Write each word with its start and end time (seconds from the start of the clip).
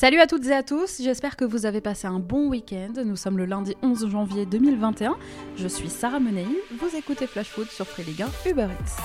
Salut 0.00 0.18
à 0.18 0.26
toutes 0.26 0.46
et 0.46 0.54
à 0.54 0.62
tous, 0.62 1.02
j'espère 1.02 1.36
que 1.36 1.44
vous 1.44 1.66
avez 1.66 1.82
passé 1.82 2.06
un 2.06 2.20
bon 2.20 2.48
week-end. 2.48 2.94
Nous 3.04 3.16
sommes 3.16 3.36
le 3.36 3.44
lundi 3.44 3.76
11 3.82 4.08
janvier 4.08 4.46
2021. 4.46 5.14
Je 5.58 5.68
suis 5.68 5.90
Sarah 5.90 6.18
Menei, 6.18 6.46
vous 6.80 6.96
écoutez 6.96 7.26
Flash 7.26 7.48
Food 7.48 7.68
sur 7.68 7.86
Free 7.86 8.04
Ligue 8.04 8.22
1 8.22 8.48
Uber 8.48 8.68
X. 8.80 8.96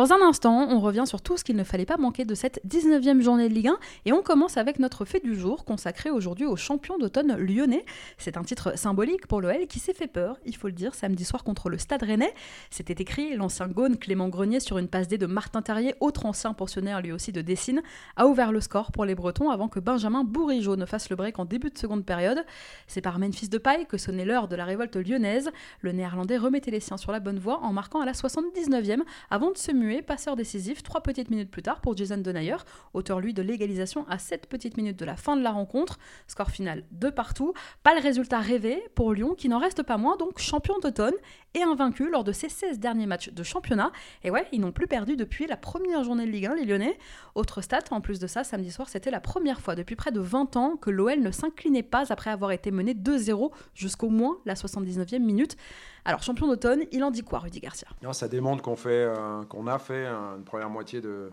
Dans 0.00 0.14
un 0.14 0.22
instant, 0.22 0.66
on 0.70 0.80
revient 0.80 1.04
sur 1.06 1.20
tout 1.20 1.36
ce 1.36 1.44
qu'il 1.44 1.56
ne 1.56 1.62
fallait 1.62 1.84
pas 1.84 1.98
manquer 1.98 2.24
de 2.24 2.34
cette 2.34 2.58
19e 2.66 3.20
journée 3.20 3.50
de 3.50 3.54
Ligue 3.54 3.68
1 3.68 3.78
et 4.06 4.14
on 4.14 4.22
commence 4.22 4.56
avec 4.56 4.78
notre 4.78 5.04
fait 5.04 5.20
du 5.20 5.38
jour 5.38 5.66
consacré 5.66 6.08
aujourd'hui 6.08 6.46
au 6.46 6.56
champion 6.56 6.96
d'automne 6.96 7.36
lyonnais. 7.36 7.84
C'est 8.16 8.38
un 8.38 8.42
titre 8.42 8.78
symbolique 8.78 9.26
pour 9.26 9.42
l'OL 9.42 9.66
qui 9.66 9.78
s'est 9.78 9.92
fait 9.92 10.06
peur, 10.06 10.38
il 10.46 10.56
faut 10.56 10.68
le 10.68 10.72
dire, 10.72 10.94
samedi 10.94 11.26
soir 11.26 11.44
contre 11.44 11.68
le 11.68 11.76
Stade 11.76 12.02
Rennais. 12.02 12.32
C'était 12.70 13.02
écrit, 13.02 13.36
l'ancien 13.36 13.68
Gaune 13.68 13.98
Clément 13.98 14.30
Grenier 14.30 14.60
sur 14.60 14.78
une 14.78 14.88
passe 14.88 15.06
D 15.06 15.18
de 15.18 15.26
Martin 15.26 15.60
Terrier, 15.60 15.94
autre 16.00 16.24
ancien 16.24 16.54
pensionnaire 16.54 17.02
lui 17.02 17.12
aussi 17.12 17.30
de 17.30 17.42
Dessine, 17.42 17.82
a 18.16 18.26
ouvert 18.26 18.52
le 18.52 18.62
score 18.62 18.92
pour 18.92 19.04
les 19.04 19.14
Bretons 19.14 19.50
avant 19.50 19.68
que 19.68 19.80
Benjamin 19.80 20.24
Bourigeau 20.24 20.76
ne 20.76 20.86
fasse 20.86 21.10
le 21.10 21.16
break 21.16 21.38
en 21.38 21.44
début 21.44 21.68
de 21.68 21.76
seconde 21.76 22.06
période. 22.06 22.42
C'est 22.86 23.02
par 23.02 23.18
Memphis 23.18 23.50
de 23.50 23.58
Paille 23.58 23.84
que 23.84 23.98
sonnait 23.98 24.24
l'heure 24.24 24.48
de 24.48 24.56
la 24.56 24.64
révolte 24.64 24.96
lyonnaise. 24.96 25.50
Le 25.82 25.92
néerlandais 25.92 26.38
remettait 26.38 26.70
les 26.70 26.80
siens 26.80 26.96
sur 26.96 27.12
la 27.12 27.20
bonne 27.20 27.38
voie 27.38 27.60
en 27.62 27.74
marquant 27.74 28.00
à 28.00 28.06
la 28.06 28.12
79e 28.12 29.02
avant 29.28 29.50
de 29.50 29.58
se 29.58 29.72
passeur 30.02 30.36
décisif 30.36 30.82
trois 30.82 31.02
petites 31.02 31.30
minutes 31.30 31.50
plus 31.50 31.62
tard 31.62 31.80
pour 31.80 31.96
Jason 31.96 32.18
Denayer, 32.18 32.56
auteur 32.94 33.20
lui 33.20 33.34
de 33.34 33.42
l'égalisation 33.42 34.06
à 34.08 34.18
7 34.18 34.46
petites 34.46 34.76
minutes 34.76 34.98
de 34.98 35.04
la 35.04 35.16
fin 35.16 35.36
de 35.36 35.42
la 35.42 35.50
rencontre. 35.50 35.98
Score 36.26 36.50
final 36.50 36.84
de 36.92 37.10
partout. 37.10 37.52
Pas 37.82 37.94
le 37.94 38.00
résultat 38.00 38.40
rêvé 38.40 38.82
pour 38.94 39.12
Lyon 39.12 39.34
qui 39.34 39.48
n'en 39.48 39.58
reste 39.58 39.82
pas 39.82 39.98
moins 39.98 40.16
donc 40.16 40.38
champion 40.38 40.78
d'automne 40.80 41.14
et 41.54 41.62
invaincu 41.62 42.08
lors 42.08 42.24
de 42.24 42.32
ses 42.32 42.48
16 42.48 42.78
derniers 42.78 43.06
matchs 43.06 43.30
de 43.30 43.42
championnat. 43.42 43.90
Et 44.22 44.30
ouais, 44.30 44.46
ils 44.52 44.60
n'ont 44.60 44.72
plus 44.72 44.86
perdu 44.86 45.16
depuis 45.16 45.46
la 45.46 45.56
première 45.56 46.04
journée 46.04 46.26
de 46.26 46.30
Ligue 46.30 46.46
1, 46.46 46.54
les 46.54 46.64
Lyonnais. 46.64 46.98
Autre 47.34 47.60
stat, 47.60 47.80
en 47.90 48.00
plus 48.00 48.18
de 48.20 48.26
ça, 48.26 48.44
samedi 48.44 48.70
soir, 48.70 48.88
c'était 48.88 49.10
la 49.10 49.20
première 49.20 49.60
fois 49.60 49.74
depuis 49.74 49.96
près 49.96 50.12
de 50.12 50.20
20 50.20 50.56
ans 50.56 50.76
que 50.76 50.90
l'OL 50.90 51.20
ne 51.20 51.30
s'inclinait 51.30 51.82
pas 51.82 52.12
après 52.12 52.30
avoir 52.30 52.52
été 52.52 52.70
mené 52.70 52.94
2-0 52.94 53.50
jusqu'au 53.74 54.08
moins 54.08 54.38
la 54.46 54.54
79e 54.54 55.18
minute. 55.18 55.56
Alors, 56.04 56.22
champion 56.22 56.48
d'automne, 56.48 56.84
il 56.92 57.04
en 57.04 57.10
dit 57.10 57.22
quoi, 57.22 57.40
Rudy 57.40 57.60
Garcia? 57.60 57.88
Ça 58.12 58.28
démontre 58.28 58.62
qu'on 58.62 58.76
euh, 58.86 59.66
a 59.66 59.78
fait 59.78 60.06
une 60.06 60.44
première 60.44 60.70
moitié 60.70 61.00
de, 61.00 61.30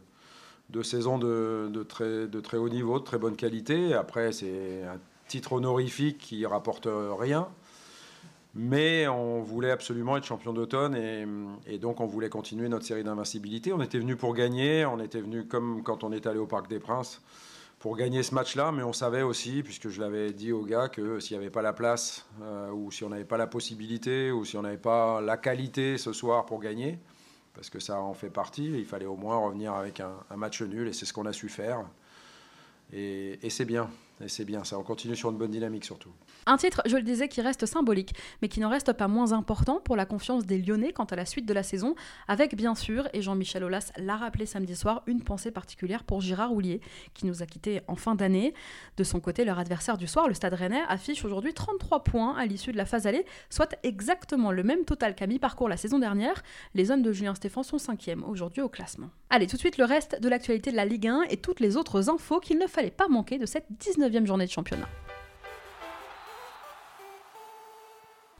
saison 0.83 1.17
de, 1.17 1.69
de, 1.71 1.83
très, 1.83 2.27
de 2.27 2.39
très 2.39 2.57
haut 2.57 2.69
niveau, 2.69 2.99
de 2.99 3.03
très 3.03 3.17
bonne 3.17 3.35
qualité. 3.35 3.93
Après, 3.93 4.31
c'est 4.31 4.83
un 4.83 4.99
titre 5.27 5.53
honorifique 5.53 6.17
qui 6.17 6.45
rapporte 6.45 6.87
rien. 6.89 7.47
Mais 8.59 9.07
on 9.07 9.41
voulait 9.41 9.69
absolument 9.69 10.17
être 10.17 10.23
champion 10.23 10.51
d'automne 10.51 10.95
et, 10.95 11.27
et, 11.67 11.77
donc 11.77 11.99
on 12.01 12.07
voulait 12.07 12.29
continuer 12.29 12.67
notre 12.69 12.85
série 12.85 13.03
d'invincibilité. 13.03 13.71
On 13.71 13.81
était 13.83 13.99
venu 13.99 14.15
pour 14.15 14.33
gagner, 14.33 14.83
on 14.83 14.99
était 14.99 15.21
venu 15.21 15.45
comme 15.45 15.83
quand 15.83 16.03
on 16.03 16.11
est 16.11 16.25
allé 16.25 16.39
au 16.39 16.47
Parc 16.47 16.67
des 16.67 16.79
Princes 16.79 17.21
pour 17.79 17.95
gagner 17.95 18.23
ce 18.23 18.33
match-là, 18.33 18.71
mais 18.71 18.83
on 18.83 18.93
savait 18.93 19.21
aussi, 19.21 19.61
puisque 19.61 19.89
je 19.89 20.01
l'avais 20.01 20.33
dit 20.33 20.51
aux 20.51 20.63
gars, 20.63 20.89
que 20.89 21.19
s'il 21.19 21.37
n'y 21.37 21.43
avait 21.43 21.51
pas 21.51 21.61
la 21.61 21.73
place, 21.73 22.25
euh, 22.41 22.71
ou 22.71 22.91
si 22.91 23.03
on 23.03 23.09
n'avait 23.09 23.25
pas 23.25 23.37
la 23.37 23.47
possibilité, 23.47 24.31
ou 24.31 24.45
si 24.45 24.57
on 24.57 24.63
n'avait 24.63 24.77
pas 24.77 25.21
la 25.21 25.37
qualité 25.37 25.97
ce 25.97 26.11
soir 26.13 26.45
pour 26.45 26.59
gagner, 26.59 26.97
parce 27.53 27.69
que 27.69 27.79
ça 27.79 27.99
en 28.01 28.13
fait 28.13 28.29
partie, 28.29 28.65
il 28.65 28.85
fallait 28.85 29.05
au 29.05 29.15
moins 29.15 29.37
revenir 29.37 29.73
avec 29.73 29.99
un, 29.99 30.15
match 30.35 30.61
nul, 30.61 30.87
et 30.87 30.93
c'est 30.93 31.05
ce 31.05 31.13
qu'on 31.13 31.25
a 31.25 31.33
su 31.33 31.49
faire. 31.49 31.85
Et 32.93 33.49
c'est 33.49 33.65
bien. 33.65 33.89
Et 34.19 34.29
c'est 34.29 34.45
bien 34.45 34.63
ça, 34.63 34.79
on 34.79 34.83
continue 34.83 35.15
sur 35.15 35.29
une 35.29 35.37
bonne 35.37 35.51
dynamique 35.51 35.85
surtout. 35.85 36.09
Un 36.47 36.57
titre, 36.57 36.81
je 36.87 36.95
le 36.95 37.03
disais, 37.03 37.27
qui 37.27 37.41
reste 37.41 37.67
symbolique, 37.67 38.15
mais 38.41 38.47
qui 38.47 38.59
n'en 38.59 38.69
reste 38.69 38.93
pas 38.93 39.07
moins 39.07 39.31
important 39.31 39.79
pour 39.79 39.95
la 39.95 40.05
confiance 40.07 40.45
des 40.45 40.57
Lyonnais 40.57 40.91
quant 40.91 41.03
à 41.03 41.15
la 41.15 41.25
suite 41.25 41.45
de 41.45 41.53
la 41.53 41.61
saison, 41.61 41.93
avec 42.27 42.55
bien 42.55 42.73
sûr, 42.73 43.07
et 43.13 43.21
Jean-Michel 43.21 43.63
Aulas 43.63 43.91
l'a 43.97 44.17
rappelé 44.17 44.47
samedi 44.47 44.75
soir, 44.75 45.03
une 45.05 45.21
pensée 45.21 45.51
particulière 45.51 46.03
pour 46.03 46.21
Gérard 46.21 46.53
Houllier, 46.53 46.81
qui 47.13 47.27
nous 47.27 47.43
a 47.43 47.45
quittés 47.45 47.81
en 47.87 47.95
fin 47.95 48.15
d'année. 48.15 48.55
De 48.97 49.03
son 49.03 49.19
côté, 49.19 49.45
leur 49.45 49.59
adversaire 49.59 49.97
du 49.97 50.07
soir, 50.07 50.27
le 50.27 50.33
Stade 50.33 50.55
Rennais, 50.55 50.81
affiche 50.87 51.23
aujourd'hui 51.23 51.53
33 51.53 52.03
points 52.03 52.35
à 52.37 52.45
l'issue 52.47 52.71
de 52.71 52.77
la 52.77 52.85
phase 52.85 53.05
allée, 53.05 53.25
soit 53.51 53.75
exactement 53.83 54.51
le 54.51 54.63
même 54.63 54.83
total 54.85 55.13
qu'a 55.13 55.27
mis 55.27 55.37
parcours 55.37 55.69
la 55.69 55.77
saison 55.77 55.99
dernière. 55.99 56.41
Les 56.73 56.89
hommes 56.89 57.03
de 57.03 57.11
Julien 57.11 57.35
Stéphan 57.35 57.61
sont 57.61 57.77
cinquièmes 57.77 58.23
aujourd'hui 58.23 58.63
au 58.63 58.69
classement. 58.69 59.09
Allez, 59.29 59.45
tout 59.45 59.57
de 59.57 59.61
suite 59.61 59.77
le 59.77 59.85
reste 59.85 60.19
de 60.19 60.29
l'actualité 60.29 60.71
de 60.71 60.75
la 60.75 60.85
Ligue 60.85 61.07
1 61.07 61.23
et 61.29 61.37
toutes 61.37 61.59
les 61.59 61.77
autres 61.77 62.09
infos 62.09 62.39
qu'il 62.39 62.57
ne 62.57 62.67
fallait 62.67 62.89
pas 62.89 63.09
manquer 63.09 63.37
de 63.37 63.45
cette 63.45 63.65
19 63.69 64.06
journée 64.27 64.45
de 64.45 64.51
championnat. 64.51 64.87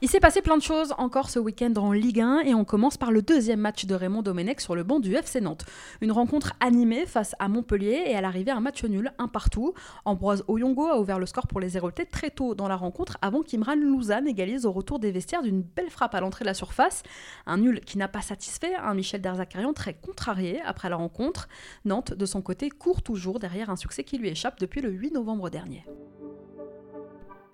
Il 0.00 0.08
s'est 0.08 0.20
passé 0.20 0.42
plein 0.42 0.56
de 0.56 0.62
choses 0.62 0.94
encore 0.96 1.28
ce 1.28 1.40
week-end 1.40 1.72
en 1.76 1.90
Ligue 1.90 2.20
1 2.20 2.42
et 2.42 2.54
on 2.54 2.64
commence 2.64 2.96
par 2.96 3.10
le 3.10 3.20
deuxième 3.20 3.58
match 3.58 3.84
de 3.84 3.96
Raymond 3.96 4.22
Domenech 4.22 4.60
sur 4.60 4.76
le 4.76 4.84
banc 4.84 5.00
du 5.00 5.16
FC 5.16 5.40
Nantes. 5.40 5.64
Une 6.00 6.12
rencontre 6.12 6.52
animée 6.60 7.04
face 7.04 7.34
à 7.40 7.48
Montpellier 7.48 8.04
et 8.06 8.14
à 8.14 8.20
l'arrivée 8.20 8.52
un 8.52 8.60
match 8.60 8.84
nul, 8.84 9.12
un 9.18 9.26
partout. 9.26 9.74
Ambroise 10.04 10.44
Oyongo 10.46 10.86
a 10.86 11.00
ouvert 11.00 11.18
le 11.18 11.26
score 11.26 11.48
pour 11.48 11.58
les 11.58 11.76
Hérotés 11.76 12.06
très 12.06 12.30
tôt 12.30 12.54
dans 12.54 12.68
la 12.68 12.76
rencontre 12.76 13.18
avant 13.22 13.42
qu'Imran 13.42 13.74
Louzan 13.74 14.24
égalise 14.26 14.66
au 14.66 14.70
retour 14.70 15.00
des 15.00 15.10
vestiaires 15.10 15.42
d'une 15.42 15.62
belle 15.62 15.90
frappe 15.90 16.14
à 16.14 16.20
l'entrée 16.20 16.44
de 16.44 16.48
la 16.48 16.54
surface. 16.54 17.02
Un 17.46 17.56
nul 17.56 17.80
qui 17.80 17.98
n'a 17.98 18.06
pas 18.06 18.22
satisfait 18.22 18.76
un 18.76 18.94
Michel 18.94 19.20
Derzakarian 19.20 19.72
très 19.72 19.94
contrarié 19.94 20.60
après 20.64 20.90
la 20.90 20.96
rencontre. 20.96 21.48
Nantes, 21.84 22.14
de 22.14 22.24
son 22.24 22.40
côté, 22.40 22.70
court 22.70 23.02
toujours 23.02 23.40
derrière 23.40 23.68
un 23.68 23.76
succès 23.76 24.04
qui 24.04 24.16
lui 24.16 24.28
échappe 24.28 24.60
depuis 24.60 24.80
le 24.80 24.90
8 24.90 25.14
novembre 25.14 25.50
dernier. 25.50 25.84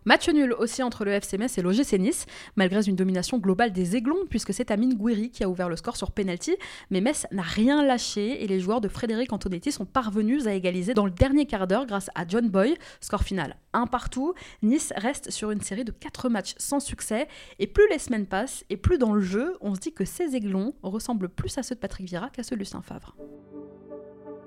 Match 0.07 0.29
nul 0.29 0.53
aussi 0.53 0.83
entre 0.83 1.05
le 1.05 1.13
FC 1.13 1.39
Metz 1.39 1.57
et 1.57 1.63
l'OGC 1.63 1.99
Nice, 1.99 2.27
malgré 2.57 2.83
une 2.87 2.97
domination 2.97 3.39
globale 3.39 3.73
des 3.73 3.97
Aiglons, 3.97 4.27
puisque 4.29 4.53
c'est 4.53 4.71
Amine 4.71 4.95
Gouiri 4.95 5.31
qui 5.31 5.45
a 5.45 5.49
ouvert 5.49 5.69
le 5.69 5.77
score 5.77 5.97
sur 5.97 6.11
penalty. 6.11 6.57
Mais 6.91 7.01
Metz 7.01 7.27
n'a 7.33 7.43
rien 7.43 7.83
lâché 7.85 8.43
et 8.43 8.47
les 8.47 8.61
joueurs 8.61 8.81
de 8.81 8.89
Frédéric 8.89 9.33
Antonetti 9.33 9.73
sont 9.73 9.87
parvenus 9.87 10.47
à 10.47 10.55
égaliser 10.55 10.95
dans 10.95 11.07
le 11.07 11.11
dernier 11.11 11.47
quart 11.47 11.67
d'heure 11.67 11.87
grâce 11.87 12.11
à 12.15 12.27
John 12.27 12.49
Boy. 12.49 12.77
Score 13.01 13.23
final 13.23 13.57
un 13.75 13.87
partout. 13.87 14.35
Nice 14.63 14.93
reste 14.97 15.31
sur 15.31 15.51
une 15.51 15.61
série 15.61 15.85
de 15.85 15.93
4 15.93 16.29
matchs 16.29 16.55
sans 16.59 16.81
succès. 16.81 17.29
Et 17.59 17.67
plus 17.67 17.89
les 17.91 17.99
semaines 17.99 18.27
passent 18.27 18.65
et 18.71 18.77
plus 18.77 18.99
dans 18.99 19.13
le 19.13 19.21
jeu, 19.21 19.57
on 19.61 19.75
se 19.75 19.81
dit 19.81 19.93
que 19.93 20.05
ces 20.05 20.37
Aiglons 20.37 20.75
ressemblent 20.83 21.29
plus 21.29 21.59
à 21.59 21.63
ceux 21.63 21.75
de 21.75 21.81
Patrick 21.81 22.07
Vieira 22.07 22.31
qu'à 22.31 22.43
ceux 22.43 22.57
de 22.57 22.61
Lucien 22.61 22.83
Favre. 22.83 23.17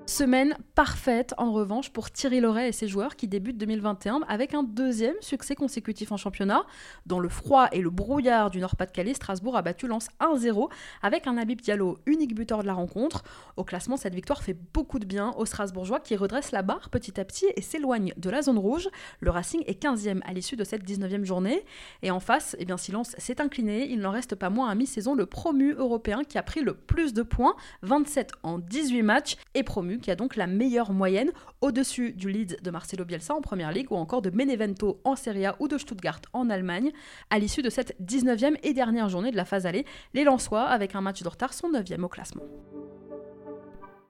Semaine 0.08 0.56
parfaite 0.74 1.34
en 1.36 1.52
revanche 1.52 1.90
pour 1.90 2.10
Thierry 2.10 2.40
Loret 2.40 2.70
et 2.70 2.72
ses 2.72 2.88
joueurs 2.88 3.14
qui 3.14 3.28
débutent 3.28 3.58
2021 3.58 4.22
avec 4.26 4.54
un 4.54 4.62
deuxième 4.62 5.14
succès 5.20 5.54
consécutif 5.54 6.12
en 6.12 6.16
championnat. 6.16 6.64
Dans 7.04 7.20
le 7.20 7.28
froid 7.28 7.68
et 7.72 7.82
le 7.82 7.90
brouillard 7.90 8.48
du 8.48 8.58
Nord-Pas-de-Calais, 8.58 9.12
Strasbourg 9.12 9.54
a 9.54 9.60
battu 9.60 9.86
Lens 9.86 10.08
1-0 10.18 10.70
avec 11.02 11.26
un 11.26 11.36
Habib 11.36 11.60
Diallo, 11.60 11.98
unique 12.06 12.34
buteur 12.34 12.62
de 12.62 12.66
la 12.66 12.72
rencontre. 12.72 13.22
Au 13.58 13.64
classement, 13.64 13.98
cette 13.98 14.14
victoire 14.14 14.42
fait 14.42 14.56
beaucoup 14.72 14.98
de 14.98 15.04
bien 15.04 15.34
aux 15.36 15.44
Strasbourgeois 15.44 16.00
qui 16.00 16.16
redressent 16.16 16.52
la 16.52 16.62
barre 16.62 16.88
petit 16.88 17.20
à 17.20 17.26
petit 17.26 17.44
et 17.56 17.60
s'éloignent 17.60 18.14
de 18.16 18.30
la 18.30 18.40
zone 18.40 18.58
rouge. 18.58 18.88
Le 19.20 19.30
Racing 19.30 19.62
est 19.66 19.82
15e 19.82 20.22
à 20.24 20.32
l'issue 20.32 20.56
de 20.56 20.64
cette 20.64 20.88
19e 20.88 21.24
journée. 21.24 21.66
Et 22.00 22.10
en 22.10 22.18
face, 22.18 22.56
eh 22.58 22.64
bien, 22.64 22.78
si 22.78 22.92
Lens 22.92 23.14
s'est 23.18 23.42
incliné, 23.42 23.86
il 23.90 24.00
n'en 24.00 24.12
reste 24.12 24.36
pas 24.36 24.48
moins 24.48 24.70
à 24.70 24.74
mi-saison 24.74 25.14
le 25.14 25.26
promu 25.26 25.74
européen 25.74 26.22
qui 26.26 26.38
a 26.38 26.42
pris 26.42 26.62
le 26.62 26.72
plus 26.72 27.12
de 27.12 27.22
points, 27.22 27.56
27 27.82 28.32
en 28.42 28.58
18 28.58 29.02
matchs, 29.02 29.36
et 29.54 29.62
promu 29.62 29.97
qui 30.00 30.10
a 30.10 30.16
donc 30.16 30.36
la 30.36 30.46
meilleure 30.46 30.92
moyenne 30.92 31.30
au-dessus 31.60 32.12
du 32.12 32.30
lead 32.30 32.60
de 32.62 32.70
Marcelo 32.70 33.04
Bielsa 33.04 33.34
en 33.34 33.40
Première 33.40 33.72
Ligue 33.72 33.92
ou 33.92 33.96
encore 33.96 34.22
de 34.22 34.30
Benevento 34.30 35.00
en 35.04 35.16
Serie 35.16 35.46
A 35.46 35.56
ou 35.60 35.68
de 35.68 35.78
Stuttgart 35.78 36.20
en 36.32 36.50
Allemagne. 36.50 36.92
À 37.30 37.38
l'issue 37.38 37.62
de 37.62 37.70
cette 37.70 37.96
19e 38.00 38.56
et 38.62 38.72
dernière 38.72 39.08
journée 39.08 39.30
de 39.30 39.36
la 39.36 39.44
phase 39.44 39.66
allée, 39.66 39.84
les 40.14 40.24
Lensois, 40.24 40.64
avec 40.64 40.94
un 40.94 41.00
match 41.00 41.22
de 41.22 41.28
retard, 41.28 41.52
sont 41.52 41.70
9e 41.70 42.02
au 42.02 42.08
classement. 42.08 42.42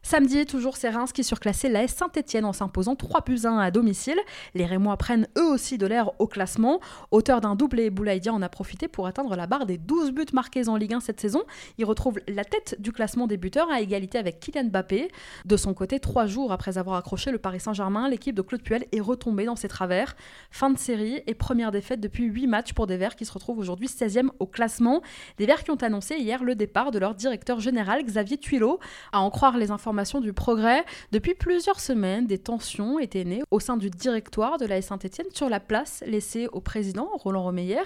Samedi, 0.02 0.46
toujours 0.46 0.76
c'est 0.76 0.88
Reims 0.88 1.12
qui 1.12 1.24
surclassait 1.24 1.68
l'AS 1.68 1.88
Saint-Etienne 1.88 2.44
en 2.44 2.52
s'imposant 2.52 2.94
3 2.94 3.22
buts 3.22 3.40
1 3.44 3.58
à 3.58 3.70
domicile. 3.70 4.18
Les 4.54 4.64
Rémois 4.64 4.96
prennent 4.96 5.26
eux 5.36 5.48
aussi 5.50 5.76
de 5.76 5.86
l'air 5.86 6.12
au 6.20 6.26
classement. 6.26 6.80
Auteur 7.10 7.40
d'un 7.40 7.56
doublé, 7.56 7.90
Boulaïdia 7.90 8.32
en 8.32 8.40
a 8.40 8.48
profité 8.48 8.86
pour 8.86 9.06
atteindre 9.06 9.34
la 9.34 9.46
barre 9.46 9.66
des 9.66 9.76
12 9.76 10.12
buts 10.12 10.24
marqués 10.32 10.68
en 10.68 10.76
Ligue 10.76 10.94
1 10.94 11.00
cette 11.00 11.20
saison. 11.20 11.42
Il 11.78 11.84
retrouve 11.84 12.20
la 12.28 12.44
tête 12.44 12.76
du 12.78 12.92
classement 12.92 13.26
des 13.26 13.36
buteurs 13.36 13.70
à 13.70 13.80
égalité 13.80 14.18
avec 14.18 14.38
Kylian 14.38 14.68
Mbappé. 14.70 15.10
De 15.44 15.56
son 15.56 15.74
côté, 15.74 15.98
trois 15.98 16.26
jours 16.26 16.52
après 16.52 16.78
avoir 16.78 16.96
accroché 16.96 17.32
le 17.32 17.38
Paris 17.38 17.60
Saint-Germain, 17.60 18.08
l'équipe 18.08 18.36
de 18.36 18.42
Claude 18.42 18.62
Puel 18.62 18.86
est 18.92 19.00
retombée 19.00 19.46
dans 19.46 19.56
ses 19.56 19.68
travers. 19.68 20.14
Fin 20.50 20.70
de 20.70 20.78
série 20.78 21.22
et 21.26 21.34
première 21.34 21.72
défaite 21.72 22.00
depuis 22.00 22.24
8 22.24 22.46
matchs 22.46 22.72
pour 22.72 22.86
des 22.86 22.96
Verts 22.96 23.16
qui 23.16 23.24
se 23.24 23.32
retrouvent 23.32 23.58
aujourd'hui 23.58 23.88
16e 23.88 24.28
au 24.38 24.46
classement. 24.46 25.02
Des 25.38 25.44
Verts 25.44 25.64
qui 25.64 25.72
ont 25.72 25.82
annoncé 25.82 26.14
hier 26.14 26.44
le 26.44 26.54
départ 26.54 26.92
de 26.92 27.00
leur 27.00 27.16
directeur 27.16 27.58
général 27.58 28.04
Xavier 28.04 28.38
Tuilot. 28.38 28.78
À 29.12 29.20
en 29.20 29.30
croire 29.30 29.58
les 29.58 29.72
informations 29.72 29.87
du 30.20 30.32
progrès, 30.32 30.84
depuis 31.12 31.34
plusieurs 31.34 31.80
semaines, 31.80 32.26
des 32.26 32.38
tensions 32.38 32.98
étaient 32.98 33.24
nées 33.24 33.42
au 33.50 33.58
sein 33.58 33.76
du 33.76 33.90
directoire 33.90 34.58
de 34.58 34.66
la 34.66 34.82
Saint-Etienne 34.82 35.28
sur 35.32 35.48
la 35.48 35.60
place 35.60 36.04
laissée 36.06 36.46
au 36.52 36.60
président 36.60 37.08
Roland 37.14 37.42
Romeyer. 37.42 37.82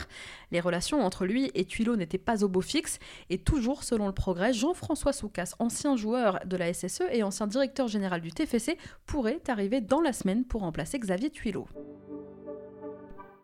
Les 0.51 0.61
relations 0.61 1.05
entre 1.05 1.27
lui 1.27 1.51
et 1.55 1.65
Tuilot 1.65 1.97
n'étaient 1.97 2.19
pas 2.19 2.43
au 2.43 2.49
beau 2.49 2.61
fixe 2.61 2.99
et 3.31 3.39
toujours 3.39 3.85
selon 3.85 4.07
le 4.07 4.13
progrès, 4.13 4.53
Jean-François 4.53 5.13
Soucas, 5.13 5.55
ancien 5.59 5.97
joueur 5.97 6.41
de 6.45 6.57
la 6.57 6.73
SSE 6.73 7.03
et 7.13 7.23
ancien 7.23 7.47
directeur 7.47 7.89
général 7.89 8.21
du 8.21 8.33
TFC, 8.33 8.77
pourrait 9.07 9.41
arriver 9.49 9.81
dans 9.81 10.01
la 10.01 10.13
semaine 10.13 10.45
pour 10.45 10.63
remplacer 10.63 10.99
Xavier 10.99 11.31
Tuilot. 11.31 11.69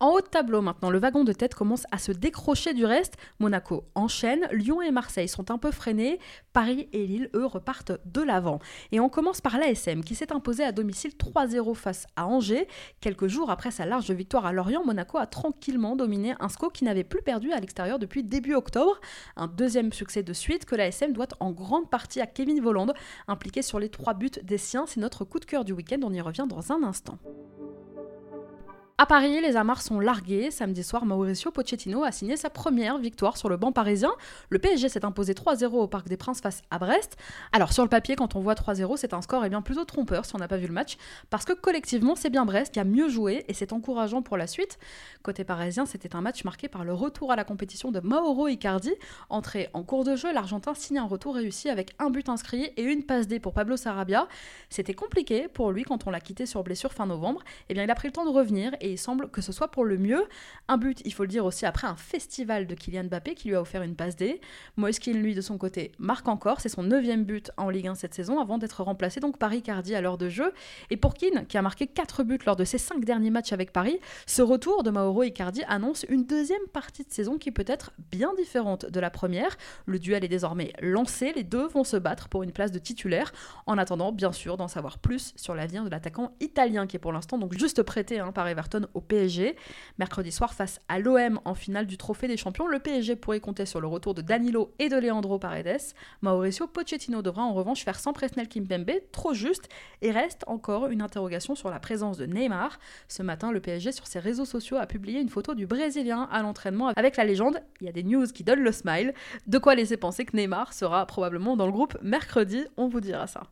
En 0.00 0.10
haut 0.10 0.20
de 0.20 0.26
tableau 0.26 0.62
maintenant, 0.62 0.90
le 0.90 1.00
wagon 1.00 1.24
de 1.24 1.32
tête 1.32 1.56
commence 1.56 1.84
à 1.90 1.98
se 1.98 2.12
décrocher 2.12 2.72
du 2.72 2.84
reste. 2.84 3.14
Monaco 3.40 3.84
enchaîne, 3.96 4.46
Lyon 4.52 4.80
et 4.80 4.92
Marseille 4.92 5.26
sont 5.26 5.50
un 5.50 5.58
peu 5.58 5.72
freinés, 5.72 6.20
Paris 6.52 6.88
et 6.92 7.04
Lille, 7.04 7.30
eux, 7.34 7.46
repartent 7.46 7.92
de 8.04 8.22
l'avant. 8.22 8.60
Et 8.92 9.00
on 9.00 9.08
commence 9.08 9.40
par 9.40 9.58
l'ASM 9.58 10.04
qui 10.04 10.14
s'est 10.14 10.32
imposé 10.32 10.62
à 10.62 10.70
domicile 10.70 11.12
3-0 11.18 11.74
face 11.74 12.06
à 12.14 12.26
Angers. 12.28 12.68
Quelques 13.00 13.26
jours 13.26 13.50
après 13.50 13.72
sa 13.72 13.86
large 13.86 14.12
victoire 14.12 14.46
à 14.46 14.52
Lorient, 14.52 14.84
Monaco 14.84 15.18
a 15.18 15.26
tranquillement 15.26 15.96
dominé 15.96 16.36
un 16.38 16.48
SCO 16.48 16.70
qui 16.70 16.84
n'avait 16.84 17.02
plus 17.02 17.22
perdu 17.22 17.50
à 17.50 17.58
l'extérieur 17.58 17.98
depuis 17.98 18.22
début 18.22 18.54
octobre. 18.54 19.00
Un 19.36 19.48
deuxième 19.48 19.92
succès 19.92 20.22
de 20.22 20.32
suite 20.32 20.64
que 20.64 20.76
l'ASM 20.76 21.12
doit 21.12 21.26
en 21.40 21.50
grande 21.50 21.90
partie 21.90 22.20
à 22.20 22.26
Kevin 22.26 22.60
Voland, 22.60 22.92
impliqué 23.26 23.62
sur 23.62 23.80
les 23.80 23.88
trois 23.88 24.14
buts 24.14 24.30
des 24.44 24.58
siens. 24.58 24.84
C'est 24.86 25.00
notre 25.00 25.24
coup 25.24 25.40
de 25.40 25.44
cœur 25.44 25.64
du 25.64 25.72
week-end, 25.72 25.98
on 26.04 26.12
y 26.12 26.20
revient 26.20 26.46
dans 26.48 26.70
un 26.70 26.84
instant. 26.84 27.18
À 29.00 29.06
Paris, 29.06 29.40
les 29.40 29.54
amarres 29.54 29.80
sont 29.80 30.00
largués. 30.00 30.50
Samedi 30.50 30.82
soir, 30.82 31.06
Mauricio 31.06 31.52
Pochettino 31.52 32.02
a 32.02 32.10
signé 32.10 32.36
sa 32.36 32.50
première 32.50 32.98
victoire 32.98 33.36
sur 33.36 33.48
le 33.48 33.56
banc 33.56 33.70
parisien. 33.70 34.10
Le 34.50 34.58
PSG 34.58 34.88
s'est 34.88 35.04
imposé 35.04 35.34
3-0 35.34 35.66
au 35.66 35.86
Parc 35.86 36.08
des 36.08 36.16
Princes 36.16 36.40
face 36.40 36.62
à 36.72 36.80
Brest. 36.80 37.16
Alors 37.52 37.72
sur 37.72 37.84
le 37.84 37.88
papier, 37.88 38.16
quand 38.16 38.34
on 38.34 38.40
voit 38.40 38.54
3-0, 38.54 38.96
c'est 38.96 39.14
un 39.14 39.22
score 39.22 39.44
eh 39.44 39.50
bien 39.50 39.62
plutôt 39.62 39.84
trompeur 39.84 40.24
si 40.24 40.34
on 40.34 40.38
n'a 40.38 40.48
pas 40.48 40.56
vu 40.56 40.66
le 40.66 40.72
match, 40.72 40.96
parce 41.30 41.44
que 41.44 41.52
collectivement, 41.52 42.16
c'est 42.16 42.28
bien 42.28 42.44
Brest 42.44 42.74
qui 42.74 42.80
a 42.80 42.84
mieux 42.84 43.08
joué 43.08 43.44
et 43.46 43.54
c'est 43.54 43.72
encourageant 43.72 44.20
pour 44.20 44.36
la 44.36 44.48
suite. 44.48 44.80
Côté 45.22 45.44
parisien, 45.44 45.86
c'était 45.86 46.16
un 46.16 46.20
match 46.20 46.42
marqué 46.42 46.66
par 46.66 46.82
le 46.82 46.92
retour 46.92 47.30
à 47.30 47.36
la 47.36 47.44
compétition 47.44 47.92
de 47.92 48.00
Mauro 48.00 48.48
Icardi. 48.48 48.94
Entré 49.30 49.70
en 49.74 49.84
cours 49.84 50.02
de 50.02 50.16
jeu, 50.16 50.32
l'Argentin 50.32 50.74
signe 50.74 50.98
un 50.98 51.06
retour 51.06 51.36
réussi 51.36 51.68
avec 51.68 51.92
un 52.00 52.10
but 52.10 52.28
inscrit 52.28 52.72
et 52.76 52.82
une 52.82 53.04
passe 53.04 53.28
D 53.28 53.38
pour 53.38 53.52
Pablo 53.52 53.76
Sarabia. 53.76 54.26
C'était 54.70 54.94
compliqué 54.94 55.46
pour 55.46 55.70
lui 55.70 55.84
quand 55.84 56.08
on 56.08 56.10
l'a 56.10 56.18
quitté 56.18 56.46
sur 56.46 56.64
blessure 56.64 56.92
fin 56.92 57.06
novembre. 57.06 57.44
Eh 57.68 57.74
bien, 57.74 57.84
il 57.84 57.90
a 57.92 57.94
pris 57.94 58.08
le 58.08 58.12
temps 58.12 58.24
de 58.24 58.30
revenir 58.30 58.72
il 58.92 58.98
semble 58.98 59.30
que 59.30 59.40
ce 59.40 59.52
soit 59.52 59.70
pour 59.70 59.84
le 59.84 59.98
mieux. 59.98 60.24
Un 60.68 60.76
but, 60.76 61.00
il 61.04 61.12
faut 61.12 61.24
le 61.24 61.28
dire 61.28 61.44
aussi, 61.44 61.66
après 61.66 61.86
un 61.86 61.96
festival 61.96 62.66
de 62.66 62.74
Kylian 62.74 63.04
Mbappé 63.04 63.34
qui 63.34 63.48
lui 63.48 63.56
a 63.56 63.60
offert 63.60 63.82
une 63.82 63.94
passe 63.96 64.16
D. 64.16 64.40
Moïse 64.76 64.98
lui, 65.06 65.34
de 65.34 65.40
son 65.40 65.58
côté, 65.58 65.92
marque 65.98 66.28
encore. 66.28 66.60
C'est 66.60 66.68
son 66.68 66.82
neuvième 66.82 67.24
but 67.24 67.50
en 67.56 67.70
Ligue 67.70 67.88
1 67.88 67.94
cette 67.94 68.14
saison 68.14 68.40
avant 68.40 68.58
d'être 68.58 68.82
remplacé 68.82 69.20
donc 69.20 69.38
par 69.38 69.52
Icardi 69.54 69.94
à 69.94 70.00
l'heure 70.00 70.18
de 70.18 70.28
jeu. 70.28 70.52
Et 70.90 70.96
pour 70.96 71.14
Keane, 71.14 71.46
qui 71.46 71.56
a 71.56 71.62
marqué 71.62 71.86
4 71.86 72.24
buts 72.24 72.38
lors 72.44 72.56
de 72.56 72.64
ses 72.64 72.78
5 72.78 73.04
derniers 73.04 73.30
matchs 73.30 73.52
avec 73.52 73.72
Paris, 73.72 73.98
ce 74.26 74.42
retour 74.42 74.82
de 74.82 74.90
Mauro 74.90 75.22
Icardi 75.22 75.62
annonce 75.68 76.04
une 76.08 76.24
deuxième 76.24 76.66
partie 76.72 77.04
de 77.04 77.10
saison 77.10 77.38
qui 77.38 77.50
peut 77.50 77.64
être 77.66 77.92
bien 78.10 78.34
différente 78.34 78.86
de 78.86 79.00
la 79.00 79.10
première. 79.10 79.56
Le 79.86 79.98
duel 79.98 80.24
est 80.24 80.28
désormais 80.28 80.72
lancé, 80.80 81.32
les 81.34 81.44
deux 81.44 81.66
vont 81.66 81.84
se 81.84 81.96
battre 81.96 82.28
pour 82.28 82.42
une 82.42 82.52
place 82.52 82.72
de 82.72 82.78
titulaire, 82.78 83.32
en 83.66 83.78
attendant 83.78 84.12
bien 84.12 84.32
sûr 84.32 84.56
d'en 84.56 84.68
savoir 84.68 84.98
plus 84.98 85.32
sur 85.36 85.54
l'avenir 85.54 85.84
de 85.84 85.90
l'attaquant 85.90 86.32
italien 86.40 86.86
qui 86.86 86.96
est 86.96 87.00
pour 87.00 87.12
l'instant 87.12 87.38
donc 87.38 87.56
juste 87.56 87.82
prêté 87.82 88.18
hein, 88.18 88.32
par 88.32 88.48
Everton 88.48 88.77
au 88.94 89.00
PSG 89.00 89.56
Mercredi 89.98 90.30
soir, 90.30 90.54
face 90.54 90.80
à 90.88 90.98
l'OM 90.98 91.40
en 91.44 91.54
finale 91.54 91.86
du 91.86 91.96
Trophée 91.96 92.28
des 92.28 92.36
Champions, 92.36 92.66
le 92.66 92.78
PSG 92.78 93.16
pourrait 93.16 93.40
compter 93.40 93.66
sur 93.66 93.80
le 93.80 93.86
retour 93.86 94.14
de 94.14 94.22
Danilo 94.22 94.72
et 94.78 94.88
de 94.88 94.96
Leandro 94.96 95.38
Paredes. 95.38 95.94
Mauricio 96.22 96.66
Pochettino 96.66 97.22
devra 97.22 97.42
en 97.42 97.54
revanche 97.54 97.84
faire 97.84 97.98
sans 97.98 98.12
Presnel 98.12 98.48
Kimpembe, 98.48 98.90
trop 99.12 99.34
juste, 99.34 99.68
et 100.02 100.10
reste 100.10 100.44
encore 100.46 100.86
une 100.88 101.02
interrogation 101.02 101.54
sur 101.54 101.70
la 101.70 101.80
présence 101.80 102.18
de 102.18 102.26
Neymar. 102.26 102.78
Ce 103.08 103.22
matin, 103.22 103.52
le 103.52 103.60
PSG 103.60 103.92
sur 103.92 104.06
ses 104.06 104.18
réseaux 104.18 104.44
sociaux 104.44 104.76
a 104.76 104.86
publié 104.86 105.20
une 105.20 105.28
photo 105.28 105.54
du 105.54 105.66
Brésilien 105.66 106.28
à 106.30 106.42
l'entraînement 106.42 106.88
avec 106.88 107.16
la 107.16 107.24
légende. 107.24 107.60
Il 107.80 107.86
y 107.86 107.90
a 107.90 107.92
des 107.92 108.04
news 108.04 108.26
qui 108.26 108.44
donnent 108.44 108.62
le 108.62 108.72
smile. 108.72 109.14
De 109.46 109.58
quoi 109.58 109.74
laisser 109.74 109.96
penser 109.96 110.24
que 110.24 110.36
Neymar 110.36 110.72
sera 110.72 111.06
probablement 111.06 111.56
dans 111.56 111.66
le 111.66 111.72
groupe 111.72 111.96
mercredi, 112.02 112.64
on 112.76 112.88
vous 112.88 113.00
dira 113.00 113.26
ça. 113.26 113.42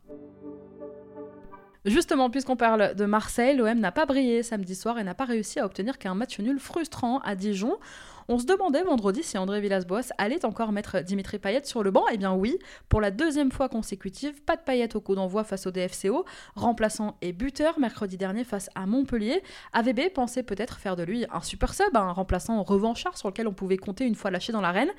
Justement, 1.86 2.30
puisqu'on 2.30 2.56
parle 2.56 2.96
de 2.96 3.04
Marseille, 3.04 3.56
l'OM 3.56 3.78
n'a 3.78 3.92
pas 3.92 4.06
brillé 4.06 4.42
samedi 4.42 4.74
soir 4.74 4.98
et 4.98 5.04
n'a 5.04 5.14
pas 5.14 5.24
réussi 5.24 5.60
à 5.60 5.64
obtenir 5.64 5.98
qu'un 5.98 6.16
match 6.16 6.40
nul 6.40 6.58
frustrant 6.58 7.20
à 7.20 7.36
Dijon. 7.36 7.78
On 8.28 8.40
se 8.40 8.44
demandait 8.44 8.82
vendredi 8.82 9.22
si 9.22 9.38
André 9.38 9.60
Villas-Boas 9.60 10.12
allait 10.18 10.44
encore 10.44 10.72
mettre 10.72 10.98
Dimitri 10.98 11.38
Payet 11.38 11.64
sur 11.64 11.84
le 11.84 11.92
banc. 11.92 12.04
Eh 12.12 12.16
bien 12.16 12.34
oui, 12.34 12.58
pour 12.88 13.00
la 13.00 13.12
deuxième 13.12 13.52
fois 13.52 13.68
consécutive, 13.68 14.42
pas 14.42 14.56
de 14.56 14.62
Payet 14.62 14.96
au 14.96 15.00
coup 15.00 15.14
d'envoi 15.14 15.44
face 15.44 15.68
au 15.68 15.70
DFCO, 15.70 16.24
remplaçant 16.56 17.16
et 17.22 17.32
buteur 17.32 17.78
mercredi 17.78 18.16
dernier 18.16 18.42
face 18.42 18.68
à 18.74 18.86
Montpellier. 18.86 19.44
AVB 19.74 20.12
pensait 20.12 20.42
peut-être 20.42 20.78
faire 20.78 20.96
de 20.96 21.04
lui 21.04 21.24
un 21.32 21.40
super 21.40 21.72
sub, 21.72 21.96
un 21.96 22.10
remplaçant 22.10 22.60
revanchard 22.64 23.16
sur 23.16 23.28
lequel 23.28 23.46
on 23.46 23.52
pouvait 23.52 23.76
compter 23.76 24.04
une 24.04 24.16
fois 24.16 24.32
lâché 24.32 24.52
dans 24.52 24.60
l'arène. 24.60 24.90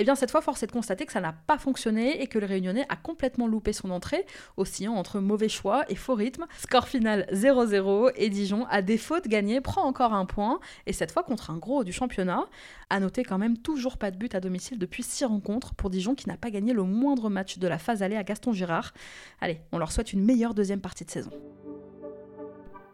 Eh 0.00 0.04
bien 0.04 0.14
cette 0.14 0.30
fois, 0.30 0.40
force 0.40 0.62
est 0.62 0.68
de 0.68 0.72
constater 0.72 1.04
que 1.04 1.12
ça 1.12 1.20
n'a 1.20 1.32
pas 1.32 1.58
fonctionné 1.58 2.22
et 2.22 2.28
que 2.28 2.38
le 2.38 2.46
Réunionnais 2.46 2.86
a 2.88 2.94
complètement 2.94 3.48
loupé 3.48 3.72
son 3.72 3.90
entrée, 3.90 4.24
oscillant 4.56 4.94
entre 4.94 5.18
mauvais 5.18 5.48
choix 5.48 5.84
et 5.88 5.96
faux 5.96 6.14
rythme. 6.14 6.46
Score 6.58 6.86
final 6.86 7.26
0-0 7.32 8.12
et 8.14 8.30
Dijon, 8.30 8.66
à 8.70 8.82
défaut 8.82 9.18
de 9.18 9.26
gagner, 9.26 9.60
prend 9.60 9.82
encore 9.82 10.12
un 10.12 10.24
point, 10.24 10.60
et 10.86 10.92
cette 10.92 11.10
fois 11.10 11.24
contre 11.24 11.50
un 11.50 11.56
gros 11.56 11.82
du 11.82 11.92
championnat. 11.92 12.46
À 12.90 13.00
noter 13.00 13.22
quand 13.22 13.38
même 13.38 13.58
toujours 13.58 13.98
pas 13.98 14.10
de 14.10 14.16
but 14.16 14.34
à 14.34 14.40
domicile 14.40 14.78
depuis 14.78 15.02
six 15.02 15.24
rencontres 15.24 15.74
pour 15.74 15.90
Dijon 15.90 16.14
qui 16.14 16.28
n'a 16.28 16.36
pas 16.36 16.50
gagné 16.50 16.72
le 16.72 16.82
moindre 16.82 17.28
match 17.28 17.58
de 17.58 17.68
la 17.68 17.78
phase 17.78 18.02
aller 18.02 18.16
à 18.16 18.24
Gaston 18.24 18.52
Girard. 18.52 18.92
Allez, 19.40 19.60
on 19.72 19.78
leur 19.78 19.92
souhaite 19.92 20.12
une 20.12 20.24
meilleure 20.24 20.54
deuxième 20.54 20.80
partie 20.80 21.04
de 21.04 21.10
saison. 21.10 21.30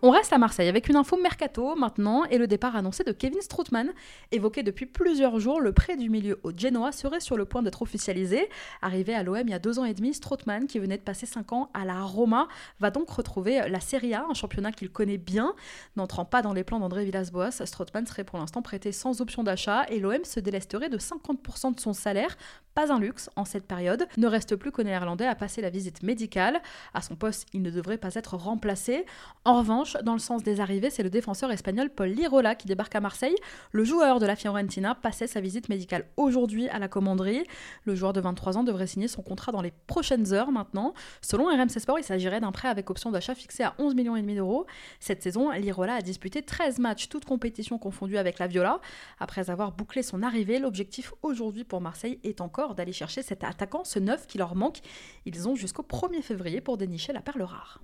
On 0.07 0.11
reste 0.11 0.35
à 0.35 0.39
Marseille 0.39 0.69
avec 0.69 0.91
une 0.91 0.97
info 0.97 1.17
mercato 1.17 1.77
maintenant 1.77 2.27
et 2.27 2.37
le 2.37 2.47
départ 2.47 2.77
annoncé 2.77 3.05
de 3.05 3.13
Kevin 3.13 3.41
Stroutman. 3.41 3.91
Évoqué 4.33 4.63
depuis 4.63 4.85
plusieurs 4.85 5.41
jours, 5.41 5.63
le 5.63 5.73
prêt 5.73 5.97
du 5.97 6.11
milieu 6.11 6.39
au 6.43 6.51
Genoa 6.55 6.93
serait 6.93 7.21
sur 7.21 7.39
le 7.39 7.47
point 7.47 7.63
d'être 7.63 7.81
officialisé. 7.81 8.51
Arrivé 8.83 9.15
à 9.15 9.23
l'OM 9.23 9.41
il 9.41 9.51
y 9.51 9.55
a 9.55 9.59
deux 9.59 9.79
ans 9.79 9.87
et 9.87 9.95
demi, 9.95 10.13
Stroutman, 10.13 10.67
qui 10.67 10.79
venait 10.79 10.99
de 10.99 11.03
passer 11.03 11.25
cinq 11.25 11.55
ans 11.55 11.71
à 11.73 11.87
la 11.87 12.03
Roma, 12.03 12.49
va 12.81 12.91
donc 12.91 13.09
retrouver 13.09 13.67
la 13.67 13.81
Serie 13.81 14.13
A, 14.13 14.27
un 14.29 14.35
championnat 14.35 14.73
qu'il 14.73 14.91
connaît 14.91 15.17
bien. 15.17 15.55
N'entrant 15.97 16.27
pas 16.27 16.43
dans 16.43 16.53
les 16.53 16.65
plans 16.65 16.81
d'André 16.81 17.07
Villas-Boas, 17.07 17.65
Stroutman 17.65 18.05
serait 18.05 18.25
pour 18.25 18.39
l'instant 18.39 18.61
prêté 18.61 18.93
sans 18.93 19.23
option 19.23 19.43
d'achat 19.43 19.87
et 19.89 20.01
l'OM 20.01 20.23
se 20.25 20.39
délesterait 20.39 20.91
de 20.91 20.99
50% 20.99 21.77
de 21.77 21.81
son 21.81 21.95
salaire. 21.95 22.37
Pas 22.75 22.93
un 22.93 22.99
luxe 22.99 23.31
en 23.37 23.45
cette 23.45 23.69
période. 23.69 24.07
Ne 24.17 24.27
reste 24.27 24.57
plus 24.57 24.73
qu'au 24.73 24.83
néerlandais 24.83 25.27
à 25.27 25.37
passer 25.37 25.63
la 25.63 25.71
visite 25.71 26.03
médicale. 26.03 26.61
À 26.93 27.03
son 27.03 27.15
poste, 27.15 27.47
il 27.53 27.63
ne 27.63 27.71
devrait 27.71 27.99
pas 27.99 28.15
être 28.17 28.37
remplacé. 28.37 29.07
En 29.45 29.59
revanche, 29.59 29.97
dans 30.03 30.13
le 30.13 30.19
sens 30.19 30.43
des 30.43 30.59
arrivées, 30.59 30.91
c'est 30.91 31.05
le 31.05 31.11
défenseur 31.11 31.53
espagnol 31.53 31.89
Paul 31.89 32.09
Lirola 32.09 32.57
qui 32.57 32.67
débarque 32.67 32.97
à 32.97 33.01
Marseille. 33.01 33.37
Le 33.71 33.85
joueur 33.85 34.19
de 34.19 34.27
la 34.27 34.35
Fiorentina 34.35 34.97
passait 34.97 35.29
sa 35.29 35.41
visite 35.41 35.69
médicale 35.69 36.07
aujourd'hui 36.17 36.69
à 36.69 36.81
la 36.81 36.89
commanderie. 36.89 37.45
Le 37.85 37.95
joueur 37.95 38.13
de 38.13 38.21
23 38.21 38.59
ans 38.59 38.65
devrait 38.65 38.89
signer 38.89 39.07
son 39.07 39.23
contrat 39.23 39.53
dans 39.53 39.63
les 39.63 39.73
prochaines 39.87 40.33
heures 40.33 40.51
maintenant. 40.51 40.95
Selon 41.23 41.47
RMC 41.47 41.79
Sport, 41.79 42.01
il 42.01 42.05
s'agirait 42.05 42.41
d'un 42.41 42.51
prêt 42.51 42.69
avec 42.69 42.91
option 42.91 43.13
d'achat 43.13 43.37
fixé 43.37 43.63
à 43.63 43.75
11 43.79 43.95
millions 43.95 44.17
et 44.17 44.23
demi 44.23 44.35
d'euros. 44.35 44.67
Cette 44.99 45.23
saison, 45.23 45.53
Lirola 45.53 45.95
a 45.95 46.03
disputé 46.03 46.43
13 46.43 46.81
matchs, 46.81 47.09
toutes 47.09 47.25
compétitions 47.25 47.79
confondues 47.79 48.19
avec 48.19 48.41
la 48.41 48.49
Viola. 48.49 48.81
Après 49.21 49.49
avoir 49.49 49.71
bouclé 49.71 50.03
son 50.03 50.25
arrivée, 50.25 50.59
l'objectif 50.59 51.15
aujourd'hui 51.23 51.63
pour 51.63 51.81
Marseille 51.81 52.19
est 52.25 52.41
encore 52.41 52.64
d'aller 52.73 52.95
chercher 52.95 53.23
cet 53.23 53.45
attaquant, 53.45 53.85
ce 53.85 53.99
neuf 53.99 54.27
qui 54.27 54.39
leur 54.39 54.55
manque. 54.55 54.79
Ils 55.27 55.47
ont 55.47 55.55
jusqu'au 55.55 55.83
1er 55.83 56.23
février 56.23 56.63
pour 56.63 56.79
dénicher 56.79 57.13
la 57.13 57.21
perle 57.21 57.43
rare. 57.43 57.83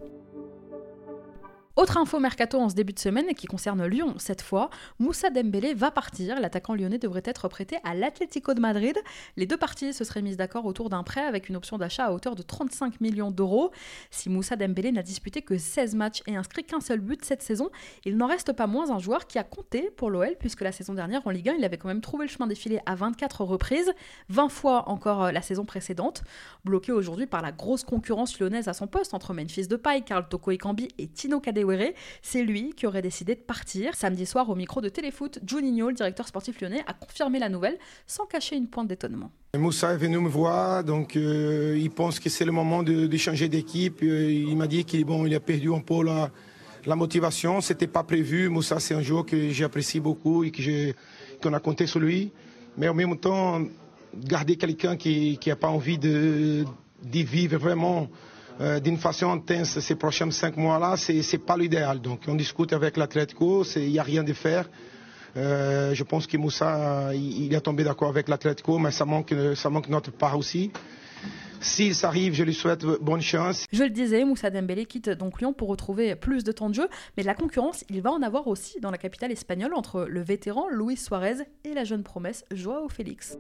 Autre 1.77 1.99
info 1.99 2.19
mercato 2.19 2.59
en 2.59 2.69
ce 2.69 2.75
début 2.75 2.93
de 2.93 2.99
semaine 2.99 3.33
qui 3.37 3.47
concerne 3.47 3.87
Lyon 3.87 4.15
cette 4.19 4.43
fois, 4.43 4.71
Moussa 4.99 5.31
Dembélé 5.31 5.73
va 5.73 5.93
partir. 5.93 6.41
L'attaquant 6.41 6.75
lyonnais 6.75 6.99
devrait 6.99 7.23
être 7.25 7.47
prêté 7.47 7.79
à 7.85 7.95
l'Atlético 7.95 8.55
de 8.55 8.61
Madrid. 8.61 8.99
Les 9.37 9.47
deux 9.47 9.57
parties 9.57 9.93
se 9.93 10.03
seraient 10.03 10.21
mises 10.21 10.37
d'accord 10.37 10.67
autour 10.67 10.91
d'un 10.91 11.05
prêt 11.05 11.25
avec 11.25 11.49
une 11.49 11.55
option 11.55 11.79
d'achat 11.79 12.07
à 12.07 12.12
hauteur 12.12 12.35
de 12.35 12.43
35 12.43 13.00
millions 13.00 13.31
d'euros. 13.31 13.71
Si 14.11 14.29
Moussa 14.29 14.57
Dembélé 14.57 14.91
n'a 14.91 15.05
disputé 15.05 15.43
que 15.43 15.59
16 15.59 15.95
matchs 15.95 16.23
et 16.27 16.35
inscrit 16.35 16.65
qu'un 16.65 16.81
seul 16.81 16.99
but 16.99 17.25
cette 17.25 17.41
saison, 17.41 17.71
il 18.05 18.17
n'en 18.17 18.27
reste 18.27 18.53
pas 18.53 18.67
moins 18.67 18.91
un 18.91 18.99
joueur 18.99 19.29
qui 19.29 19.39
a 19.39 19.45
compté 19.45 19.93
pour 19.97 20.11
l'OL 20.11 20.35
puisque 20.41 20.62
la 20.62 20.73
saison 20.73 20.95
dernière 20.95 21.25
en 21.25 21.31
Ligue 21.31 21.50
1, 21.50 21.55
il 21.55 21.65
avait 21.65 21.79
quand 21.79 21.89
même 21.89 22.00
trouvé 22.00 22.27
le 22.27 22.31
chemin 22.31 22.49
défilé 22.49 22.81
à 22.85 22.97
24 22.97 23.45
reprises, 23.45 23.93
20 24.29 24.49
fois 24.49 24.89
encore 24.89 25.23
euh, 25.27 25.33
la 25.33 25.41
saison 25.41 25.65
précédente, 25.65 26.25
bloqué 26.65 26.91
aujourd'hui 26.91 27.27
par 27.27 27.43
la 27.43 27.53
grosse 27.53 27.85
concurrence 27.85 28.41
lyonnaise 28.41 28.67
à 28.67 28.73
son 28.73 28.89
poste 28.89 29.15
entre 29.15 29.35
Memphis 29.35 29.69
Depay, 29.69 30.03
Karl 30.03 30.29
Toko 30.29 30.50
Ekambi 30.50 30.89
et 30.99 31.07
Tino 31.07 31.39
Kadewere 31.39 31.60
c'est 32.23 32.43
lui 32.43 32.73
qui 32.75 32.87
aurait 32.87 33.02
décidé 33.02 33.35
de 33.35 33.40
partir. 33.40 33.95
Samedi 33.95 34.26
soir, 34.26 34.49
au 34.49 34.55
micro 34.55 34.81
de 34.81 34.88
Téléfoot, 34.88 35.38
Juninho, 35.47 35.88
le 35.88 35.95
directeur 35.95 36.26
sportif 36.26 36.61
lyonnais, 36.61 36.83
a 36.87 36.93
confirmé 36.93 37.38
la 37.38 37.49
nouvelle 37.49 37.79
sans 38.07 38.26
cacher 38.26 38.57
une 38.57 38.69
pointe 38.69 38.88
d'étonnement. 38.88 39.31
Moussa 39.57 39.93
est 39.93 39.97
venu 39.97 40.19
me 40.19 40.29
voir, 40.29 40.85
donc 40.85 41.17
euh, 41.17 41.76
il 41.79 41.90
pense 41.90 42.21
que 42.21 42.29
c'est 42.29 42.45
le 42.45 42.52
moment 42.52 42.83
de, 42.83 43.17
changer 43.17 43.49
d'équipe. 43.49 44.02
Euh, 44.02 44.31
il 44.31 44.57
m'a 44.57 44.67
dit 44.67 44.85
qu'il 44.85 45.05
a 45.35 45.40
perdu 45.40 45.73
un 45.73 45.81
peu 45.81 46.05
la, 46.05 46.31
la 46.87 46.97
motivation, 46.97 47.61
c'était 47.61 47.87
pas 47.87 48.05
prévu. 48.05 48.49
Moussa, 48.49 48.79
c'est 48.81 48.95
un 48.95 49.02
joueur 49.02 49.26
que 49.26 49.50
j'apprécie 49.50 50.00
beaucoup 50.00 50.45
et 50.45 50.50
que 50.50 50.93
qu'on 51.43 51.52
a 51.52 51.61
compté 51.61 51.87
sur 51.87 52.00
lui. 52.00 52.33
Mais 52.76 52.88
en 52.88 52.95
même 52.95 53.19
temps, 53.19 53.61
garder 54.14 54.57
quelqu'un 54.57 54.97
qui 54.97 55.38
n'a 55.47 55.57
pas 55.57 55.69
envie 55.69 55.99
de, 55.99 56.64
d'y 57.02 57.25
vivre 57.25 57.59
vraiment 57.59 58.09
euh, 58.61 58.79
d'une 58.79 58.99
façon 58.99 59.31
intense 59.31 59.79
ces 59.79 59.95
prochains 59.95 60.31
cinq 60.31 60.57
mois-là, 60.57 60.97
ce 60.97 61.12
n'est 61.12 61.43
pas 61.43 61.57
l'idéal. 61.57 62.00
Donc 62.00 62.23
on 62.29 62.35
discute 62.35 62.73
avec 62.73 62.97
l'Atletico, 62.97 63.64
il 63.76 63.90
n'y 63.90 63.99
a 63.99 64.02
rien 64.02 64.23
de 64.23 64.33
faire. 64.33 64.69
Euh, 65.37 65.95
je 65.95 66.05
pense 66.05 66.26
que 66.26 66.37
Moussa, 66.37 67.11
il, 67.14 67.55
est 67.55 67.61
tombé 67.61 67.85
d'accord 67.85 68.09
avec 68.09 68.29
l'Atletico, 68.29 68.79
mais 68.79 68.90
ça 68.90 69.05
manque, 69.05 69.35
ça 69.55 69.71
manque 69.71 69.88
notre 69.88 70.11
part 70.11 70.37
aussi. 70.37 70.71
S'il 71.61 71.95
s'arrive, 71.95 72.35
je 72.35 72.43
lui 72.43 72.55
souhaite 72.55 72.85
bonne 72.85 73.21
chance. 73.21 73.67
Je 73.71 73.83
le 73.83 73.90
disais, 73.90 74.25
Moussa 74.25 74.50
Dembélé 74.50 74.87
quitte 74.87 75.11
donc 75.11 75.40
Lyon 75.40 75.52
pour 75.52 75.69
retrouver 75.69 76.17
plus 76.17 76.43
de 76.43 76.52
temps 76.52 76.71
de 76.71 76.75
jeu, 76.75 76.88
mais 77.17 77.23
de 77.23 77.26
la 77.26 77.35
concurrence, 77.35 77.85
il 77.90 78.00
va 78.00 78.11
en 78.11 78.23
avoir 78.23 78.47
aussi 78.47 78.81
dans 78.81 78.90
la 78.90 78.99
capitale 78.99 79.31
espagnole 79.31 79.75
entre 79.75 80.07
le 80.09 80.23
vétéran 80.23 80.69
Luis 80.71 80.97
Suarez 80.97 81.45
et 81.64 81.75
la 81.75 81.85
jeune 81.85 82.02
promesse 82.02 82.45
Joao 82.50 82.88
Félix. 82.88 83.37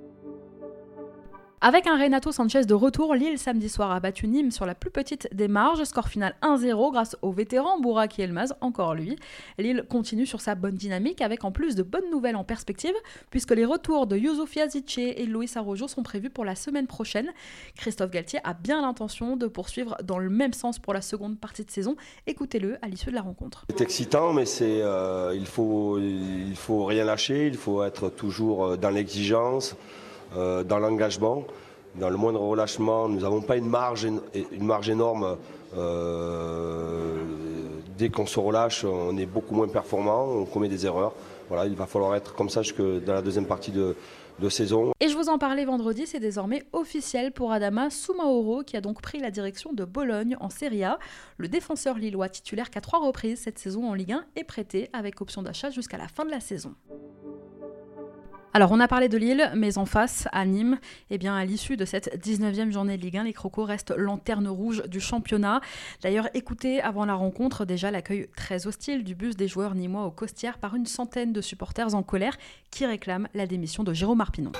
Avec 1.62 1.86
un 1.86 1.98
Renato 1.98 2.32
Sanchez 2.32 2.64
de 2.64 2.72
retour, 2.72 3.14
Lille 3.14 3.38
samedi 3.38 3.68
soir 3.68 3.90
a 3.90 4.00
battu 4.00 4.26
Nîmes 4.26 4.50
sur 4.50 4.64
la 4.64 4.74
plus 4.74 4.88
petite 4.90 5.28
des 5.34 5.46
marges, 5.46 5.84
score 5.84 6.08
final 6.08 6.34
1-0 6.40 6.90
grâce 6.90 7.18
au 7.20 7.32
vétéran 7.32 7.78
Bouraki 7.78 8.22
Elmaz, 8.22 8.54
encore 8.62 8.94
lui. 8.94 9.16
Lille 9.58 9.84
continue 9.86 10.24
sur 10.24 10.40
sa 10.40 10.54
bonne 10.54 10.76
dynamique 10.76 11.20
avec 11.20 11.44
en 11.44 11.52
plus 11.52 11.74
de 11.74 11.82
bonnes 11.82 12.08
nouvelles 12.10 12.36
en 12.36 12.44
perspective, 12.44 12.94
puisque 13.28 13.50
les 13.50 13.66
retours 13.66 14.06
de 14.06 14.16
Youssouf 14.16 14.56
Yazice 14.56 14.96
et 14.96 15.26
Luis 15.26 15.50
Arrojo 15.54 15.86
sont 15.86 16.02
prévus 16.02 16.30
pour 16.30 16.46
la 16.46 16.54
semaine 16.54 16.86
prochaine. 16.86 17.28
Christophe 17.76 18.10
Galtier 18.10 18.40
a 18.42 18.54
bien 18.54 18.80
l'intention 18.80 19.36
de 19.36 19.46
poursuivre 19.46 19.98
dans 20.02 20.18
le 20.18 20.30
même 20.30 20.54
sens 20.54 20.78
pour 20.78 20.94
la 20.94 21.02
seconde 21.02 21.38
partie 21.38 21.66
de 21.66 21.70
saison. 21.70 21.94
Écoutez-le 22.26 22.78
à 22.80 22.88
l'issue 22.88 23.10
de 23.10 23.16
la 23.16 23.20
rencontre. 23.20 23.66
C'est 23.68 23.82
excitant, 23.82 24.32
mais 24.32 24.44
euh, 24.62 25.36
il, 25.36 25.44
faut, 25.44 25.98
il 25.98 26.56
faut 26.56 26.86
rien 26.86 27.04
lâcher, 27.04 27.48
il 27.48 27.58
faut 27.58 27.84
être 27.84 28.08
toujours 28.08 28.64
euh, 28.64 28.76
dans 28.78 28.88
l'exigence. 28.88 29.76
Euh, 30.36 30.62
dans 30.62 30.78
l'engagement. 30.78 31.44
Dans 31.96 32.08
le 32.08 32.16
moindre 32.16 32.40
relâchement, 32.40 33.08
nous 33.08 33.20
n'avons 33.20 33.40
pas 33.40 33.56
une 33.56 33.68
marge, 33.68 34.04
une 34.04 34.64
marge 34.64 34.88
énorme. 34.88 35.36
Euh, 35.76 37.16
dès 37.98 38.10
qu'on 38.10 38.26
se 38.26 38.38
relâche, 38.38 38.84
on 38.84 39.16
est 39.16 39.26
beaucoup 39.26 39.56
moins 39.56 39.66
performant, 39.66 40.24
on 40.24 40.44
commet 40.44 40.68
des 40.68 40.86
erreurs. 40.86 41.12
Voilà, 41.48 41.66
il 41.66 41.74
va 41.74 41.86
falloir 41.86 42.14
être 42.14 42.34
comme 42.34 42.48
ça 42.48 42.62
jusque 42.62 42.80
dans 42.80 43.12
la 43.12 43.22
deuxième 43.22 43.46
partie 43.46 43.72
de, 43.72 43.96
de 44.40 44.48
saison. 44.48 44.92
Et 45.00 45.08
je 45.08 45.16
vous 45.16 45.28
en 45.28 45.38
parlais 45.38 45.64
vendredi, 45.64 46.06
c'est 46.06 46.20
désormais 46.20 46.62
officiel 46.72 47.32
pour 47.32 47.50
Adama 47.50 47.90
Soumaoro 47.90 48.62
qui 48.62 48.76
a 48.76 48.80
donc 48.80 49.02
pris 49.02 49.18
la 49.18 49.32
direction 49.32 49.72
de 49.72 49.84
Bologne 49.84 50.36
en 50.40 50.48
Serie 50.48 50.84
A. 50.84 50.98
Le 51.38 51.48
défenseur 51.48 51.98
lillois 51.98 52.28
titulaire 52.28 52.70
qu'à 52.70 52.80
trois 52.80 53.00
reprises 53.00 53.40
cette 53.40 53.58
saison 53.58 53.88
en 53.88 53.94
Ligue 53.94 54.12
1 54.12 54.24
est 54.36 54.44
prêté 54.44 54.88
avec 54.92 55.20
option 55.20 55.42
d'achat 55.42 55.70
jusqu'à 55.70 55.98
la 55.98 56.06
fin 56.06 56.24
de 56.24 56.30
la 56.30 56.40
saison. 56.40 56.74
Alors, 58.52 58.72
on 58.72 58.80
a 58.80 58.88
parlé 58.88 59.08
de 59.08 59.16
Lille, 59.16 59.52
mais 59.54 59.78
en 59.78 59.86
face, 59.86 60.26
à 60.32 60.44
Nîmes, 60.44 60.80
eh 61.10 61.18
bien, 61.18 61.36
à 61.36 61.44
l'issue 61.44 61.76
de 61.76 61.84
cette 61.84 62.20
19e 62.26 62.72
journée 62.72 62.96
de 62.96 63.02
Ligue 63.02 63.18
1, 63.18 63.24
les 63.24 63.32
Crocos 63.32 63.64
restent 63.64 63.94
lanterne 63.96 64.48
rouge 64.48 64.82
du 64.88 64.98
championnat. 64.98 65.60
D'ailleurs, 66.02 66.28
écoutez 66.34 66.80
avant 66.80 67.04
la 67.04 67.14
rencontre 67.14 67.64
déjà 67.64 67.92
l'accueil 67.92 68.28
très 68.36 68.66
hostile 68.66 69.04
du 69.04 69.14
bus 69.14 69.36
des 69.36 69.46
joueurs 69.46 69.76
nîmois 69.76 70.04
au 70.04 70.10
Costières 70.10 70.58
par 70.58 70.74
une 70.74 70.86
centaine 70.86 71.32
de 71.32 71.40
supporters 71.40 71.94
en 71.94 72.02
colère 72.02 72.36
qui 72.72 72.84
réclament 72.86 73.28
la 73.34 73.46
démission 73.46 73.84
de 73.84 73.92
Jérôme 73.92 74.20
Arpinon. 74.20 74.50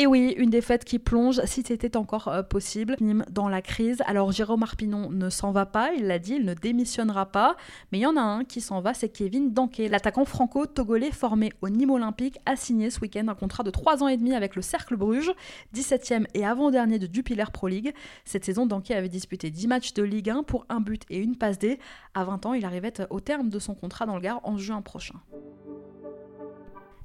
Et 0.00 0.06
oui, 0.06 0.32
une 0.38 0.50
défaite 0.50 0.84
qui 0.84 1.00
plonge, 1.00 1.40
si 1.44 1.64
c'était 1.66 1.96
encore 1.96 2.28
euh, 2.28 2.44
possible, 2.44 2.94
Nîmes 3.00 3.24
dans 3.32 3.48
la 3.48 3.60
crise. 3.60 4.00
Alors 4.06 4.30
Jérôme 4.30 4.62
Arpinon 4.62 5.10
ne 5.10 5.28
s'en 5.28 5.50
va 5.50 5.66
pas, 5.66 5.90
il 5.92 6.06
l'a 6.06 6.20
dit, 6.20 6.34
il 6.34 6.44
ne 6.44 6.54
démissionnera 6.54 7.26
pas. 7.26 7.56
Mais 7.90 7.98
il 7.98 8.02
y 8.02 8.06
en 8.06 8.16
a 8.16 8.20
un 8.20 8.44
qui 8.44 8.60
s'en 8.60 8.80
va, 8.80 8.94
c'est 8.94 9.08
Kevin 9.08 9.52
Danké. 9.52 9.88
L'attaquant 9.88 10.24
franco-togolais 10.24 11.10
formé 11.10 11.52
au 11.62 11.68
Nîmes 11.68 11.90
Olympique 11.90 12.38
a 12.46 12.54
signé 12.54 12.90
ce 12.90 13.00
week-end 13.00 13.26
un 13.26 13.34
contrat 13.34 13.64
de 13.64 13.70
3 13.70 14.04
ans 14.04 14.06
et 14.06 14.16
demi 14.16 14.34
avec 14.34 14.54
le 14.54 14.62
Cercle 14.62 14.94
Bruges, 14.94 15.32
17e 15.74 16.26
et 16.32 16.46
avant-dernier 16.46 17.00
de 17.00 17.08
Dupiler 17.08 17.46
Pro 17.52 17.66
League. 17.66 17.92
Cette 18.24 18.44
saison, 18.44 18.66
Danké 18.66 18.94
avait 18.94 19.08
disputé 19.08 19.50
10 19.50 19.66
matchs 19.66 19.94
de 19.94 20.04
Ligue 20.04 20.30
1 20.30 20.44
pour 20.44 20.64
un 20.68 20.78
but 20.78 21.02
et 21.10 21.18
une 21.18 21.34
passe 21.34 21.58
D. 21.58 21.80
À 22.14 22.22
20 22.22 22.46
ans, 22.46 22.54
il 22.54 22.64
arrivait 22.64 22.92
au 23.10 23.18
terme 23.18 23.48
de 23.48 23.58
son 23.58 23.74
contrat 23.74 24.06
dans 24.06 24.14
le 24.14 24.20
Gard 24.20 24.42
en 24.44 24.58
juin 24.58 24.80
prochain. 24.80 25.16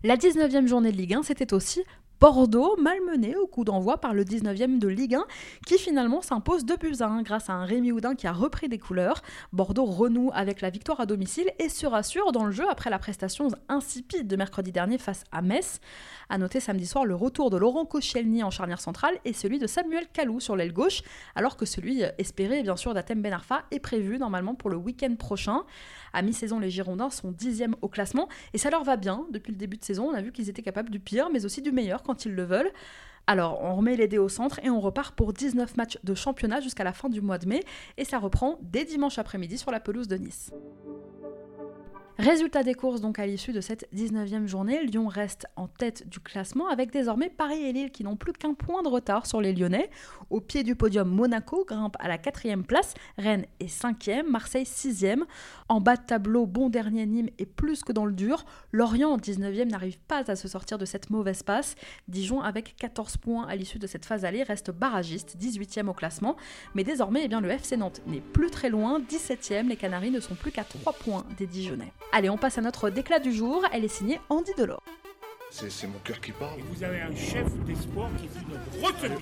La 0.05 0.17
19e 0.17 0.67
journée 0.67 0.91
de 0.91 0.97
Ligue 0.97 1.13
1, 1.13 1.23
c'était 1.23 1.53
aussi 1.53 1.81
Bordeaux, 2.19 2.77
malmené 2.79 3.35
au 3.35 3.47
coup 3.47 3.65
d'envoi 3.65 3.97
par 3.97 4.13
le 4.13 4.23
19e 4.23 4.79
de 4.79 4.87
Ligue 4.87 5.15
1, 5.15 5.25
qui 5.67 5.77
finalement 5.77 6.21
s'impose 6.21 6.63
2 6.63 6.77
buts 6.77 6.95
à 7.01 7.07
1 7.07 7.21
grâce 7.21 7.49
à 7.49 7.53
un 7.53 7.65
Rémi 7.65 7.91
Houdin 7.91 8.15
qui 8.15 8.27
a 8.27 8.31
repris 8.31 8.69
des 8.69 8.79
couleurs. 8.79 9.21
Bordeaux 9.51 9.83
renoue 9.83 10.31
avec 10.33 10.61
la 10.61 10.69
victoire 10.69 11.01
à 11.01 11.05
domicile 11.05 11.51
et 11.59 11.67
se 11.67 11.85
rassure 11.85 12.31
dans 12.31 12.45
le 12.45 12.53
jeu 12.53 12.63
après 12.69 12.89
la 12.89 12.97
prestation 12.97 13.49
insipide 13.67 14.27
de 14.27 14.35
mercredi 14.37 14.71
dernier 14.71 14.97
face 14.97 15.25
à 15.33 15.41
Metz. 15.41 15.81
À 16.29 16.37
noter 16.37 16.61
samedi 16.61 16.85
soir 16.85 17.03
le 17.03 17.13
retour 17.13 17.49
de 17.49 17.57
Laurent 17.57 17.85
Koscielny 17.85 18.41
en 18.41 18.51
charnière 18.51 18.79
centrale 18.79 19.15
et 19.25 19.33
celui 19.33 19.59
de 19.59 19.67
Samuel 19.67 20.07
Kalou 20.13 20.39
sur 20.39 20.55
l'aile 20.55 20.71
gauche, 20.71 21.01
alors 21.35 21.57
que 21.57 21.65
celui 21.65 22.03
espéré 22.17 22.63
bien 22.63 22.77
sûr 22.77 22.93
d'Atem 22.93 23.21
Ben 23.21 23.33
Arfa 23.33 23.63
est 23.71 23.79
prévu 23.79 24.17
normalement 24.17 24.55
pour 24.55 24.69
le 24.69 24.77
week-end 24.77 25.13
prochain. 25.15 25.63
À 26.13 26.21
mi-saison, 26.21 26.59
les 26.59 26.69
Girondins 26.69 27.09
sont 27.09 27.31
dixièmes 27.31 27.75
au 27.81 27.89
classement 27.89 28.29
et 28.53 28.57
ça 28.57 28.69
leur 28.69 28.85
va 28.85 28.95
bien. 28.95 29.25
Depuis 29.31 29.51
le 29.51 29.57
début 29.57 29.77
de 29.77 29.83
saison, 29.83 30.05
on 30.05 30.13
a 30.13 30.21
vu 30.21 30.31
qu'ils 30.31 30.49
étaient 30.49 30.61
capables 30.61 30.89
du 30.89 31.01
pire 31.01 31.29
mais 31.29 31.43
aussi 31.43 31.61
du 31.61 31.73
meilleur 31.73 32.01
quand 32.01 32.12
ils 32.13 32.33
le 32.33 32.43
veulent. 32.43 32.71
Alors, 33.25 33.61
on 33.63 33.75
remet 33.75 33.95
les 33.95 34.07
dés 34.07 34.17
au 34.17 34.27
centre 34.27 34.59
et 34.63 34.69
on 34.69 34.81
repart 34.81 35.15
pour 35.15 35.31
19 35.31 35.77
matchs 35.77 35.97
de 36.03 36.13
championnat 36.13 36.59
jusqu'à 36.59 36.83
la 36.83 36.91
fin 36.91 37.07
du 37.07 37.21
mois 37.21 37.37
de 37.37 37.47
mai. 37.47 37.63
Et 37.97 38.03
ça 38.03 38.19
reprend 38.19 38.59
dès 38.61 38.83
dimanche 38.83 39.17
après-midi 39.17 39.57
sur 39.57 39.71
la 39.71 39.79
pelouse 39.79 40.07
de 40.07 40.17
Nice. 40.17 40.51
Résultat 42.19 42.61
des 42.61 42.75
courses 42.75 43.01
donc 43.01 43.17
à 43.17 43.25
l'issue 43.25 43.53
de 43.53 43.59
cette 43.59 43.89
19e 43.91 44.45
journée, 44.45 44.85
Lyon 44.85 45.07
reste 45.07 45.47
en 45.55 45.67
tête 45.67 46.07
du 46.07 46.19
classement 46.19 46.67
avec 46.67 46.91
désormais 46.91 47.31
Paris 47.31 47.63
et 47.63 47.73
Lille 47.73 47.89
qui 47.89 48.03
n'ont 48.03 48.15
plus 48.15 48.33
qu'un 48.33 48.53
point 48.53 48.83
de 48.83 48.87
retard 48.87 49.25
sur 49.25 49.41
les 49.41 49.51
Lyonnais. 49.51 49.89
Au 50.29 50.39
pied 50.39 50.61
du 50.61 50.75
podium, 50.75 51.09
Monaco 51.09 51.65
grimpe 51.65 51.97
à 51.99 52.07
la 52.07 52.19
quatrième 52.19 52.65
place, 52.65 52.93
Rennes 53.17 53.47
est 53.59 53.67
cinquième, 53.67 54.29
Marseille 54.29 54.67
sixième. 54.67 55.25
En 55.69 55.81
bas 55.81 55.95
de 55.95 56.03
tableau, 56.03 56.45
bon 56.45 56.69
dernier 56.69 57.07
Nîmes 57.07 57.31
est 57.39 57.47
plus 57.47 57.83
que 57.83 57.91
dans 57.91 58.05
le 58.05 58.13
dur. 58.13 58.45
Lorient 58.71 59.09
en 59.09 59.17
19e 59.17 59.71
n'arrive 59.71 59.97
pas 59.97 60.29
à 60.29 60.35
se 60.35 60.47
sortir 60.47 60.77
de 60.77 60.85
cette 60.85 61.09
mauvaise 61.09 61.41
passe. 61.41 61.73
Dijon 62.07 62.41
avec 62.41 62.75
14 62.77 63.17
points 63.17 63.47
à 63.47 63.55
l'issue 63.55 63.79
de 63.79 63.87
cette 63.87 64.05
phase 64.05 64.23
allée 64.23 64.43
reste 64.43 64.69
barragiste, 64.69 65.35
18e 65.41 65.87
au 65.87 65.93
classement. 65.93 66.35
Mais 66.75 66.83
désormais, 66.83 67.21
eh 67.23 67.27
bien, 67.27 67.41
le 67.41 67.49
FC 67.49 67.75
Nantes 67.75 68.01
n'est 68.05 68.21
plus 68.21 68.51
très 68.51 68.69
loin, 68.69 68.99
17e, 68.99 69.67
les 69.67 69.77
Canaries 69.77 70.11
ne 70.11 70.19
sont 70.19 70.35
plus 70.35 70.51
qu'à 70.51 70.63
3 70.63 70.93
points 70.93 71.25
des 71.39 71.47
Dijonais. 71.47 71.91
Allez, 72.15 72.29
on 72.29 72.37
passe 72.37 72.59
à 72.59 72.61
notre 72.61 72.91
déclat 72.91 73.17
du 73.17 73.31
jour. 73.31 73.65
Elle 73.73 73.83
est 73.83 73.87
signée 73.87 74.19
Andy 74.29 74.51
Delors. 74.55 74.83
C'est 75.49 75.87
mon 75.87 75.97
cœur 76.03 76.21
qui 76.21 76.31
parle. 76.31 76.59
Et 76.59 76.61
vous 76.61 76.83
avez 76.83 77.01
un 77.01 77.15
chef 77.15 77.51
d'espoir 77.65 78.07
qui 78.17 78.27
fut 78.27 78.45
notre 78.45 78.65
retenue. 78.85 79.15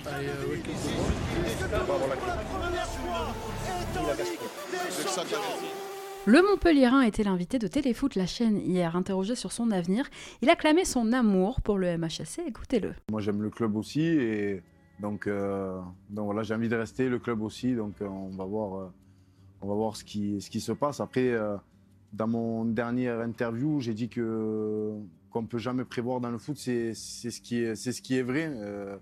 Le 6.26 6.42
Montpellierin 6.42 7.00
était 7.00 7.24
l'invité 7.24 7.58
de 7.58 7.66
Téléfoot, 7.66 8.14
la 8.14 8.26
chaîne, 8.26 8.58
hier, 8.58 8.94
interrogé 8.94 9.36
sur 9.36 9.52
son 9.52 9.70
avenir. 9.70 10.04
Il 10.42 10.50
a 10.50 10.54
clamé 10.54 10.84
son 10.84 11.14
amour 11.14 11.62
pour 11.62 11.78
le 11.78 11.96
MHSC, 11.96 12.42
écoutez-le. 12.46 12.92
Moi 13.10 13.22
j'aime 13.22 13.40
le 13.40 13.48
club 13.48 13.74
aussi 13.74 14.02
et 14.02 14.62
donc, 15.00 15.26
euh, 15.26 15.80
donc 16.10 16.26
voilà, 16.26 16.42
j'ai 16.42 16.54
envie 16.54 16.68
de 16.68 16.76
rester, 16.76 17.08
le 17.08 17.18
club 17.18 17.40
aussi, 17.40 17.74
donc 17.74 17.94
euh, 18.02 18.06
on 18.06 18.36
va 18.36 18.44
voir, 18.44 18.76
euh, 18.76 18.92
on 19.62 19.68
va 19.68 19.74
voir 19.74 19.96
ce, 19.96 20.04
qui, 20.04 20.40
ce 20.42 20.50
qui 20.50 20.60
se 20.60 20.72
passe. 20.72 21.00
Après, 21.00 21.30
euh, 21.30 21.56
dans 22.12 22.26
mon 22.28 22.64
dernière 22.64 23.20
interview, 23.20 23.80
j'ai 23.80 23.94
dit 23.94 24.08
que 24.08 24.92
qu'on 25.30 25.46
peut 25.46 25.58
jamais 25.58 25.84
prévoir 25.84 26.20
dans 26.20 26.30
le 26.30 26.36
foot, 26.36 26.58
c'est 26.58 26.92
ce, 26.94 27.40
qui 27.40 27.62
est- 27.62 27.74
c'est 27.74 27.92
ce 27.92 28.02
qui 28.02 28.18
est 28.18 28.22
vrai. 28.22 28.52
Euh, 28.54 28.96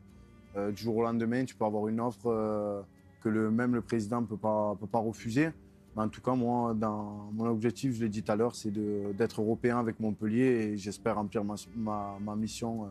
euh, 0.56 0.70
du 0.70 0.82
jour 0.82 0.96
au 0.98 1.02
lendemain, 1.02 1.44
tu 1.44 1.56
peux 1.56 1.64
avoir 1.64 1.88
une 1.88 2.00
offre 2.00 2.26
euh, 2.26 2.82
que 3.20 3.28
même 3.28 3.74
le 3.74 3.80
président 3.80 4.22
peut 4.24 4.36
pas, 4.36 4.76
peut 4.78 4.86
pas 4.86 4.98
refuser. 5.00 5.50
En 5.96 6.08
tout 6.08 6.20
cas, 6.20 6.34
moi, 6.36 6.72
mon 7.32 7.46
objectif, 7.46 7.94
je 7.94 8.02
l'ai 8.02 8.08
dit 8.08 8.22
tout 8.22 8.30
à 8.30 8.36
l'heure, 8.36 8.54
c'est 8.54 8.70
d'être 8.70 9.40
européen 9.42 9.78
avec 9.80 9.98
Montpellier 9.98 10.44
et 10.72 10.76
j'espère 10.76 11.16
remplir 11.16 11.42
ma, 11.44 11.56
ma, 11.76 12.16
ma 12.20 12.36
mission 12.36 12.86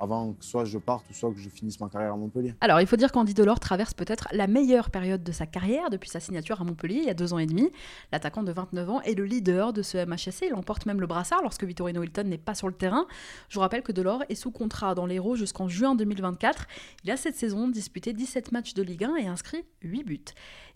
avant 0.00 0.32
que 0.32 0.44
soit 0.44 0.64
je 0.64 0.78
parte 0.78 1.04
ou 1.10 1.14
soit 1.14 1.32
que 1.32 1.38
je 1.38 1.48
finisse 1.48 1.80
ma 1.80 1.88
carrière 1.88 2.12
à 2.12 2.16
Montpellier. 2.16 2.54
Alors, 2.60 2.80
il 2.80 2.86
faut 2.86 2.96
dire 2.96 3.12
qu'Andy 3.12 3.34
Delors 3.34 3.60
traverse 3.60 3.94
peut-être 3.94 4.28
la 4.32 4.46
meilleure 4.46 4.90
période 4.90 5.22
de 5.22 5.32
sa 5.32 5.46
carrière 5.46 5.90
depuis 5.90 6.10
sa 6.10 6.20
signature 6.20 6.60
à 6.60 6.64
Montpellier 6.64 6.96
il 6.96 7.04
y 7.04 7.10
a 7.10 7.14
deux 7.14 7.32
ans 7.32 7.38
et 7.38 7.46
demi. 7.46 7.70
L'attaquant 8.12 8.42
de 8.42 8.52
29 8.52 8.90
ans 8.90 9.00
est 9.02 9.14
le 9.14 9.24
leader 9.24 9.72
de 9.72 9.82
ce 9.82 10.04
MHSC. 10.04 10.46
Il 10.48 10.54
emporte 10.54 10.86
même 10.86 11.00
le 11.00 11.06
brassard 11.06 11.42
lorsque 11.42 11.64
Vittorino 11.64 12.02
Hilton 12.02 12.24
n'est 12.24 12.38
pas 12.38 12.54
sur 12.54 12.68
le 12.68 12.74
terrain. 12.74 13.06
Je 13.48 13.54
vous 13.54 13.60
rappelle 13.60 13.82
que 13.82 13.92
Delors 13.92 14.22
est 14.28 14.34
sous 14.34 14.50
contrat 14.50 14.94
dans 14.94 15.06
l'Hérault 15.06 15.36
jusqu'en 15.36 15.68
juin 15.68 15.94
2024. 15.94 16.66
Il 17.04 17.10
a 17.10 17.16
cette 17.16 17.36
saison 17.36 17.68
disputé 17.68 18.12
17 18.12 18.52
matchs 18.52 18.74
de 18.74 18.82
Ligue 18.82 19.04
1 19.04 19.16
et 19.16 19.26
inscrit 19.26 19.64
8 19.82 20.04
buts. 20.04 20.24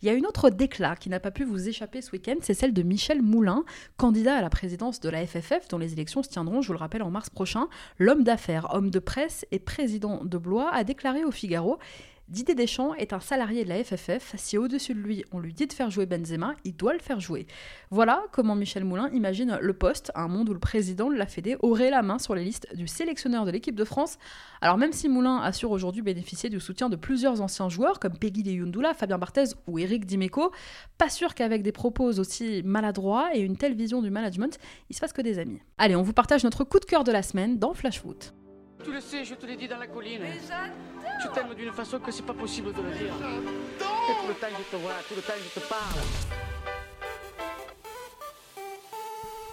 Il 0.00 0.06
y 0.06 0.10
a 0.10 0.14
une 0.14 0.26
autre 0.26 0.50
déclat 0.50 0.94
qui 0.94 1.08
n'a 1.08 1.18
pas 1.18 1.32
pu 1.32 1.44
vous 1.44 1.68
échapper 1.68 2.02
ce 2.02 2.12
week-end, 2.12 2.37
c'est 2.40 2.54
celle 2.54 2.72
de 2.72 2.82
Michel 2.82 3.20
Moulin, 3.20 3.64
candidat 3.96 4.37
à 4.37 4.42
la 4.42 4.48
présidence 4.48 5.00
de 5.00 5.08
la 5.08 5.26
FFF, 5.26 5.66
dont 5.68 5.78
les 5.78 5.92
élections 5.92 6.22
se 6.22 6.28
tiendront, 6.28 6.62
je 6.62 6.68
vous 6.68 6.75
le 6.75 6.78
rappelle, 6.78 7.02
en 7.02 7.10
mars 7.10 7.30
prochain. 7.30 7.66
L'homme 7.98 8.22
d'affaires, 8.22 8.68
homme 8.75 8.90
de 8.90 9.00
presse 9.08 9.46
et 9.52 9.58
président 9.58 10.22
de 10.22 10.36
Blois 10.36 10.70
a 10.70 10.84
déclaré 10.84 11.24
au 11.24 11.30
Figaro 11.30 11.78
Didier 12.28 12.54
Deschamps 12.54 12.92
est 12.92 13.14
un 13.14 13.20
salarié 13.20 13.64
de 13.64 13.70
la 13.70 13.82
FFF. 13.82 14.34
Si 14.36 14.58
au-dessus 14.58 14.92
de 14.92 14.98
lui, 14.98 15.24
on 15.32 15.38
lui 15.38 15.54
dit 15.54 15.66
de 15.66 15.72
faire 15.72 15.90
jouer 15.90 16.04
Benzema, 16.04 16.52
il 16.62 16.76
doit 16.76 16.92
le 16.92 16.98
faire 16.98 17.20
jouer. 17.20 17.46
Voilà 17.90 18.22
comment 18.32 18.54
Michel 18.54 18.84
Moulin 18.84 19.08
imagine 19.14 19.58
le 19.62 19.72
poste, 19.72 20.12
un 20.14 20.28
monde 20.28 20.50
où 20.50 20.52
le 20.52 20.58
président 20.58 21.08
de 21.08 21.14
la 21.14 21.24
Fédé 21.24 21.56
aurait 21.60 21.88
la 21.88 22.02
main 22.02 22.18
sur 22.18 22.34
les 22.34 22.44
listes 22.44 22.68
du 22.76 22.86
sélectionneur 22.86 23.46
de 23.46 23.50
l'équipe 23.50 23.74
de 23.74 23.84
France. 23.84 24.18
Alors 24.60 24.76
même 24.76 24.92
si 24.92 25.08
Moulin 25.08 25.38
assure 25.38 25.70
aujourd'hui 25.70 26.02
bénéficier 26.02 26.50
du 26.50 26.60
soutien 26.60 26.90
de 26.90 26.96
plusieurs 26.96 27.40
anciens 27.40 27.70
joueurs 27.70 27.98
comme 27.98 28.18
Peggy 28.18 28.42
Yundula, 28.42 28.92
Fabien 28.92 29.16
Barthez 29.16 29.54
ou 29.66 29.78
Eric 29.78 30.04
Dimeco, 30.04 30.52
pas 30.98 31.08
sûr 31.08 31.34
qu'avec 31.34 31.62
des 31.62 31.72
propos 31.72 32.18
aussi 32.18 32.62
maladroits 32.62 33.34
et 33.34 33.40
une 33.40 33.56
telle 33.56 33.74
vision 33.74 34.02
du 34.02 34.10
management, 34.10 34.58
il 34.90 34.94
se 34.94 35.00
fasse 35.00 35.14
que 35.14 35.22
des 35.22 35.38
amis. 35.38 35.62
Allez, 35.78 35.96
on 35.96 36.02
vous 36.02 36.12
partage 36.12 36.44
notre 36.44 36.64
coup 36.64 36.78
de 36.78 36.84
cœur 36.84 37.04
de 37.04 37.12
la 37.12 37.22
semaine 37.22 37.58
dans 37.58 37.72
Flash 37.72 38.02
Foot. 38.02 38.34
Tu 38.85 38.92
le 38.92 39.00
sais, 39.00 39.25
je 39.25 39.35
te 39.35 39.47
l'ai 39.47 39.56
dit 39.56 39.68
dans 39.68 39.78
la 39.78 39.87
colline. 39.87 40.23
Tu 41.20 41.28
t'aimes 41.30 41.54
d'une 41.54 41.73
façon 41.73 41.99
que 41.99 42.11
c'est 42.12 42.23
pas 42.23 42.35
possible 42.35 42.73
de 42.73 42.80
le 42.82 42.90
dire. 42.90 43.12
Et 43.23 44.20
tout 44.20 44.28
le 44.28 44.35
temps 44.35 44.47
je 44.56 44.76
te 44.76 44.80
vois, 44.80 44.92
tout 45.08 45.14
le 45.16 45.23
temps 45.23 45.32
je 45.37 45.61
te 45.61 45.66
parle. 45.66 46.47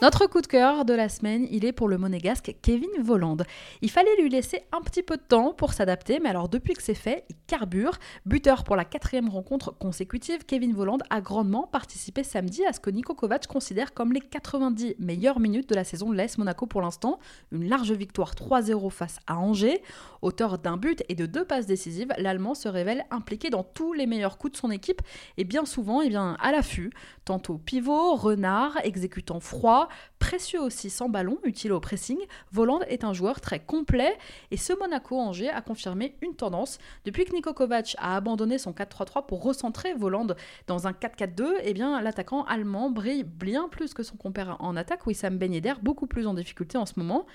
Notre 0.02 0.28
coup 0.28 0.42
de 0.42 0.48
cœur 0.48 0.84
de 0.84 0.94
la 0.94 1.08
semaine, 1.08 1.48
il 1.52 1.64
est 1.64 1.72
pour 1.72 1.88
le 1.88 1.98
monégasque 1.98 2.54
Kevin 2.62 2.90
Voland. 3.02 3.38
Il 3.82 3.90
fallait 3.90 4.16
lui 4.22 4.30
laisser 4.30 4.64
un 4.74 4.82
petit 4.82 5.02
peu 5.02 5.16
de 5.16 5.22
temps 5.22 5.54
pour 5.54 5.72
s'adapter, 5.72 6.20
mais 6.20 6.28
alors 6.28 6.50
depuis 6.50 6.74
que 6.74 6.84
c'est 6.84 6.94
fait, 6.94 7.24
il 7.30 7.36
carbure. 7.48 7.94
Buteur 8.26 8.66
pour 8.66 8.76
la 8.76 8.84
quatrième 8.84 9.30
rencontre 9.30 9.72
consécutive, 9.72 10.46
Kevin 10.46 10.74
Voland 10.74 10.98
a 11.10 11.22
grandement 11.22 11.66
participé 11.68 12.24
samedi 12.24 12.66
à 12.66 12.74
ce 12.74 12.82
que 12.82 12.90
Niko 12.90 13.16
Kovac 13.16 13.48
considère 13.48 13.94
comme 13.94 14.12
les 14.12 14.20
90 14.20 14.96
meilleures 15.00 15.40
minutes 15.40 15.70
de 15.70 15.76
la 15.76 15.86
saison 15.86 16.10
de 16.10 16.18
l'AS 16.18 16.38
Monaco 16.38 16.66
pour 16.66 16.82
l'instant. 16.82 17.18
Une 17.54 17.70
large 17.70 17.94
victoire 17.94 18.34
3-0 18.34 18.90
face 18.90 19.20
à 19.28 19.38
Angers. 19.38 19.82
Auteur 20.22 20.58
d'un 20.58 20.76
but 20.76 21.04
et 21.08 21.16
de 21.16 21.26
deux 21.26 21.46
passes 21.46 21.68
décisives, 21.68 22.12
l'Allemand 22.18 22.54
se 22.54 22.68
révèle 22.68 23.06
impliqué 23.12 23.50
dans 23.50 23.64
tous 23.64 23.94
les 23.94 24.08
meilleurs 24.08 24.38
coups 24.38 24.54
de 24.54 24.58
son 24.58 24.72
équipe 24.72 25.02
et 25.38 25.46
bien 25.46 25.64
souvent 25.64 26.02
eh 26.02 26.10
bien, 26.10 26.36
à 26.42 26.52
l'affût. 26.52 26.92
Tantôt 27.24 27.58
pivot, 27.58 28.16
renard, 28.16 28.78
exécutant 28.84 29.40
froid, 29.40 29.85
précieux 30.20 30.62
aussi 30.62 30.90
sans 30.90 31.10
ballon, 31.10 31.38
utile 31.44 31.74
au 31.74 31.80
pressing, 31.80 32.18
Voland 32.52 32.82
est 32.88 33.04
un 33.04 33.14
joueur 33.14 33.42
très 33.42 33.60
complet 33.60 34.18
et 34.52 34.58
ce 34.58 34.74
Monaco-Angers 34.74 35.50
a 35.50 35.62
confirmé 35.62 36.16
une 36.22 36.36
tendance. 36.36 36.78
Depuis 37.06 37.26
que 37.26 37.34
Niko 37.34 37.54
Kovac 37.54 37.96
a 38.00 38.16
abandonné 38.16 38.58
son 38.58 38.72
4-3-3 38.72 39.26
pour 39.26 39.44
recentrer 39.44 39.94
Voland 39.94 40.28
dans 40.68 40.88
un 40.88 40.92
4-4-2, 40.92 41.46
eh 41.64 41.74
bien 41.74 42.02
l'attaquant 42.02 42.44
allemand 42.46 42.90
brille 42.90 43.24
bien 43.24 43.68
plus 43.70 43.94
que 43.94 44.04
son 44.04 44.18
compère 44.18 44.58
en 44.60 44.76
attaque, 44.76 45.06
Wissam 45.08 45.38
Ben 45.38 45.54
Yedder, 45.54 45.74
beaucoup 45.82 46.08
plus 46.08 46.28
en 46.28 46.34
difficulté 46.34 46.78
en 46.78 46.86
ce 46.86 46.94
moment. 46.98 47.26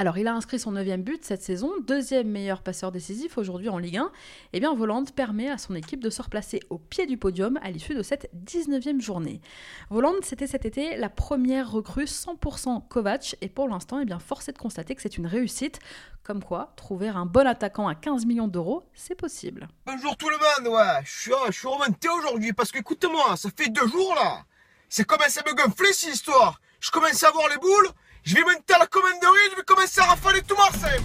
Alors 0.00 0.16
il 0.16 0.26
a 0.28 0.32
inscrit 0.32 0.58
son 0.58 0.72
9 0.72 0.96
but 1.00 1.22
cette 1.26 1.42
saison, 1.42 1.72
deuxième 1.86 2.26
meilleur 2.26 2.62
passeur 2.62 2.90
décisif 2.90 3.36
aujourd'hui 3.36 3.68
en 3.68 3.76
Ligue 3.76 3.98
1. 3.98 4.04
Et 4.04 4.08
eh 4.54 4.60
bien 4.60 4.74
Voland 4.74 5.04
permet 5.14 5.50
à 5.50 5.58
son 5.58 5.74
équipe 5.74 6.02
de 6.02 6.08
se 6.08 6.22
replacer 6.22 6.60
au 6.70 6.78
pied 6.78 7.04
du 7.04 7.18
podium 7.18 7.58
à 7.62 7.70
l'issue 7.70 7.94
de 7.94 8.02
cette 8.02 8.30
19e 8.34 8.98
journée. 9.02 9.42
Voland, 9.90 10.14
c'était 10.22 10.46
cet 10.46 10.64
été 10.64 10.96
la 10.96 11.10
première 11.10 11.70
recrue 11.70 12.06
100% 12.06 12.88
Kovac 12.88 13.36
et 13.42 13.50
pour 13.50 13.68
l'instant, 13.68 14.00
eh 14.00 14.06
bien 14.06 14.18
force 14.18 14.48
est 14.48 14.54
de 14.54 14.58
constater 14.58 14.94
que 14.94 15.02
c'est 15.02 15.18
une 15.18 15.26
réussite. 15.26 15.80
Comme 16.22 16.42
quoi, 16.42 16.72
trouver 16.76 17.08
un 17.08 17.26
bon 17.26 17.46
attaquant 17.46 17.86
à 17.86 17.94
15 17.94 18.24
millions 18.24 18.48
d'euros, 18.48 18.88
c'est 18.94 19.14
possible. 19.14 19.68
Bonjour 19.84 20.16
tout 20.16 20.30
le 20.30 20.38
monde, 20.38 20.74
ouais, 20.74 21.02
je 21.04 21.10
suis, 21.10 21.32
je 21.48 21.52
suis 21.52 21.68
remonté 21.68 22.08
aujourd'hui 22.08 22.54
parce 22.54 22.72
que 22.72 22.78
écoute-moi, 22.78 23.36
ça 23.36 23.50
fait 23.54 23.68
deux 23.68 23.86
jours 23.86 24.14
là. 24.14 24.46
C'est 24.88 25.04
commencé 25.04 25.40
à 25.40 25.42
me 25.46 25.54
gonfler 25.54 25.92
cette 25.92 26.14
histoire. 26.14 26.58
Je 26.80 26.90
commence 26.90 27.22
à 27.22 27.28
avoir 27.28 27.50
les 27.50 27.58
boules 27.58 27.90
je 28.24 28.34
vais 28.34 28.42
monter 28.42 28.74
à 28.74 28.78
la 28.78 28.86
commanderie, 28.86 29.50
je 29.50 29.56
vais 29.56 29.62
commencer 29.62 30.00
à 30.00 30.04
rafaler 30.04 30.42
tout 30.42 30.56
Marseille 30.56 31.00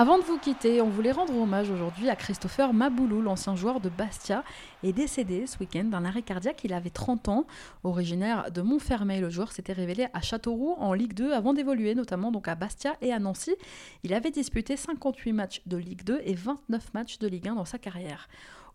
Avant 0.00 0.16
de 0.16 0.22
vous 0.22 0.38
quitter, 0.38 0.80
on 0.80 0.88
voulait 0.88 1.10
rendre 1.10 1.36
hommage 1.36 1.70
aujourd'hui 1.70 2.08
à 2.08 2.14
Christopher 2.14 2.72
Maboulou, 2.72 3.20
l'ancien 3.20 3.56
joueur 3.56 3.80
de 3.80 3.88
Bastia, 3.88 4.44
est 4.84 4.92
décédé 4.92 5.48
ce 5.48 5.58
week-end 5.58 5.82
d'un 5.82 6.04
arrêt 6.04 6.22
cardiaque. 6.22 6.60
Il 6.62 6.72
avait 6.72 6.88
30 6.88 7.26
ans, 7.26 7.46
originaire 7.82 8.52
de 8.52 8.62
Montfermeil. 8.62 9.20
Le 9.20 9.28
joueur 9.28 9.50
s'était 9.50 9.72
révélé 9.72 10.06
à 10.14 10.20
Châteauroux 10.20 10.76
en 10.78 10.92
Ligue 10.92 11.14
2 11.14 11.32
avant 11.32 11.52
d'évoluer 11.52 11.96
notamment 11.96 12.30
donc 12.30 12.46
à 12.46 12.54
Bastia 12.54 12.96
et 13.00 13.12
à 13.12 13.18
Nancy. 13.18 13.56
Il 14.04 14.14
avait 14.14 14.30
disputé 14.30 14.76
58 14.76 15.32
matchs 15.32 15.62
de 15.66 15.76
Ligue 15.76 16.04
2 16.04 16.20
et 16.24 16.34
29 16.34 16.94
matchs 16.94 17.18
de 17.18 17.26
Ligue 17.26 17.48
1 17.48 17.56
dans 17.56 17.64
sa 17.64 17.78
carrière. 17.78 18.28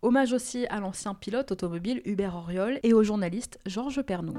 Hommage 0.03 0.33
aussi 0.33 0.65
à 0.65 0.81
l'ancien 0.81 1.13
pilote 1.13 1.53
automobile 1.53 2.01
Hubert 2.03 2.35
Auriol 2.35 2.77
et 2.83 2.93
au 2.93 3.03
journaliste 3.03 3.57
Georges 3.65 4.01
Pernou. 4.01 4.33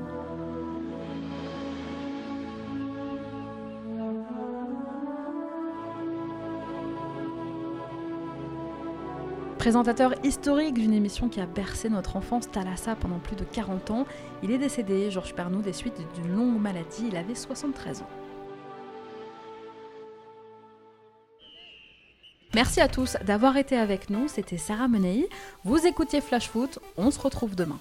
Présentateur 9.57 10.13
historique 10.23 10.75
d'une 10.75 10.93
émission 10.93 11.31
qui 11.31 11.41
a 11.41 11.47
bercé 11.47 11.89
notre 11.89 12.17
enfance 12.17 12.51
Thalassa 12.51 12.95
pendant 12.95 13.19
plus 13.19 13.35
de 13.35 13.45
40 13.45 13.91
ans, 13.91 14.07
il 14.43 14.51
est 14.51 14.59
décédé, 14.59 15.11
Georges 15.11 15.35
Pernou, 15.35 15.63
des 15.63 15.73
suites 15.73 15.99
d'une 16.15 16.37
longue 16.37 16.61
maladie. 16.61 17.07
Il 17.09 17.17
avait 17.17 17.35
73 17.35 18.03
ans. 18.03 18.24
Merci 22.55 22.81
à 22.81 22.87
tous 22.87 23.17
d'avoir 23.25 23.57
été 23.57 23.77
avec 23.77 24.11
nous. 24.11 24.29
C'était 24.29 24.59
Sarah 24.59 24.87
Menei. 24.87 25.29
Vous 25.65 25.87
écoutiez 25.87 26.21
Flash 26.21 26.49
Foot. 26.49 26.79
On 26.97 27.11
se 27.11 27.19
retrouve 27.19 27.57
demain. 27.57 27.81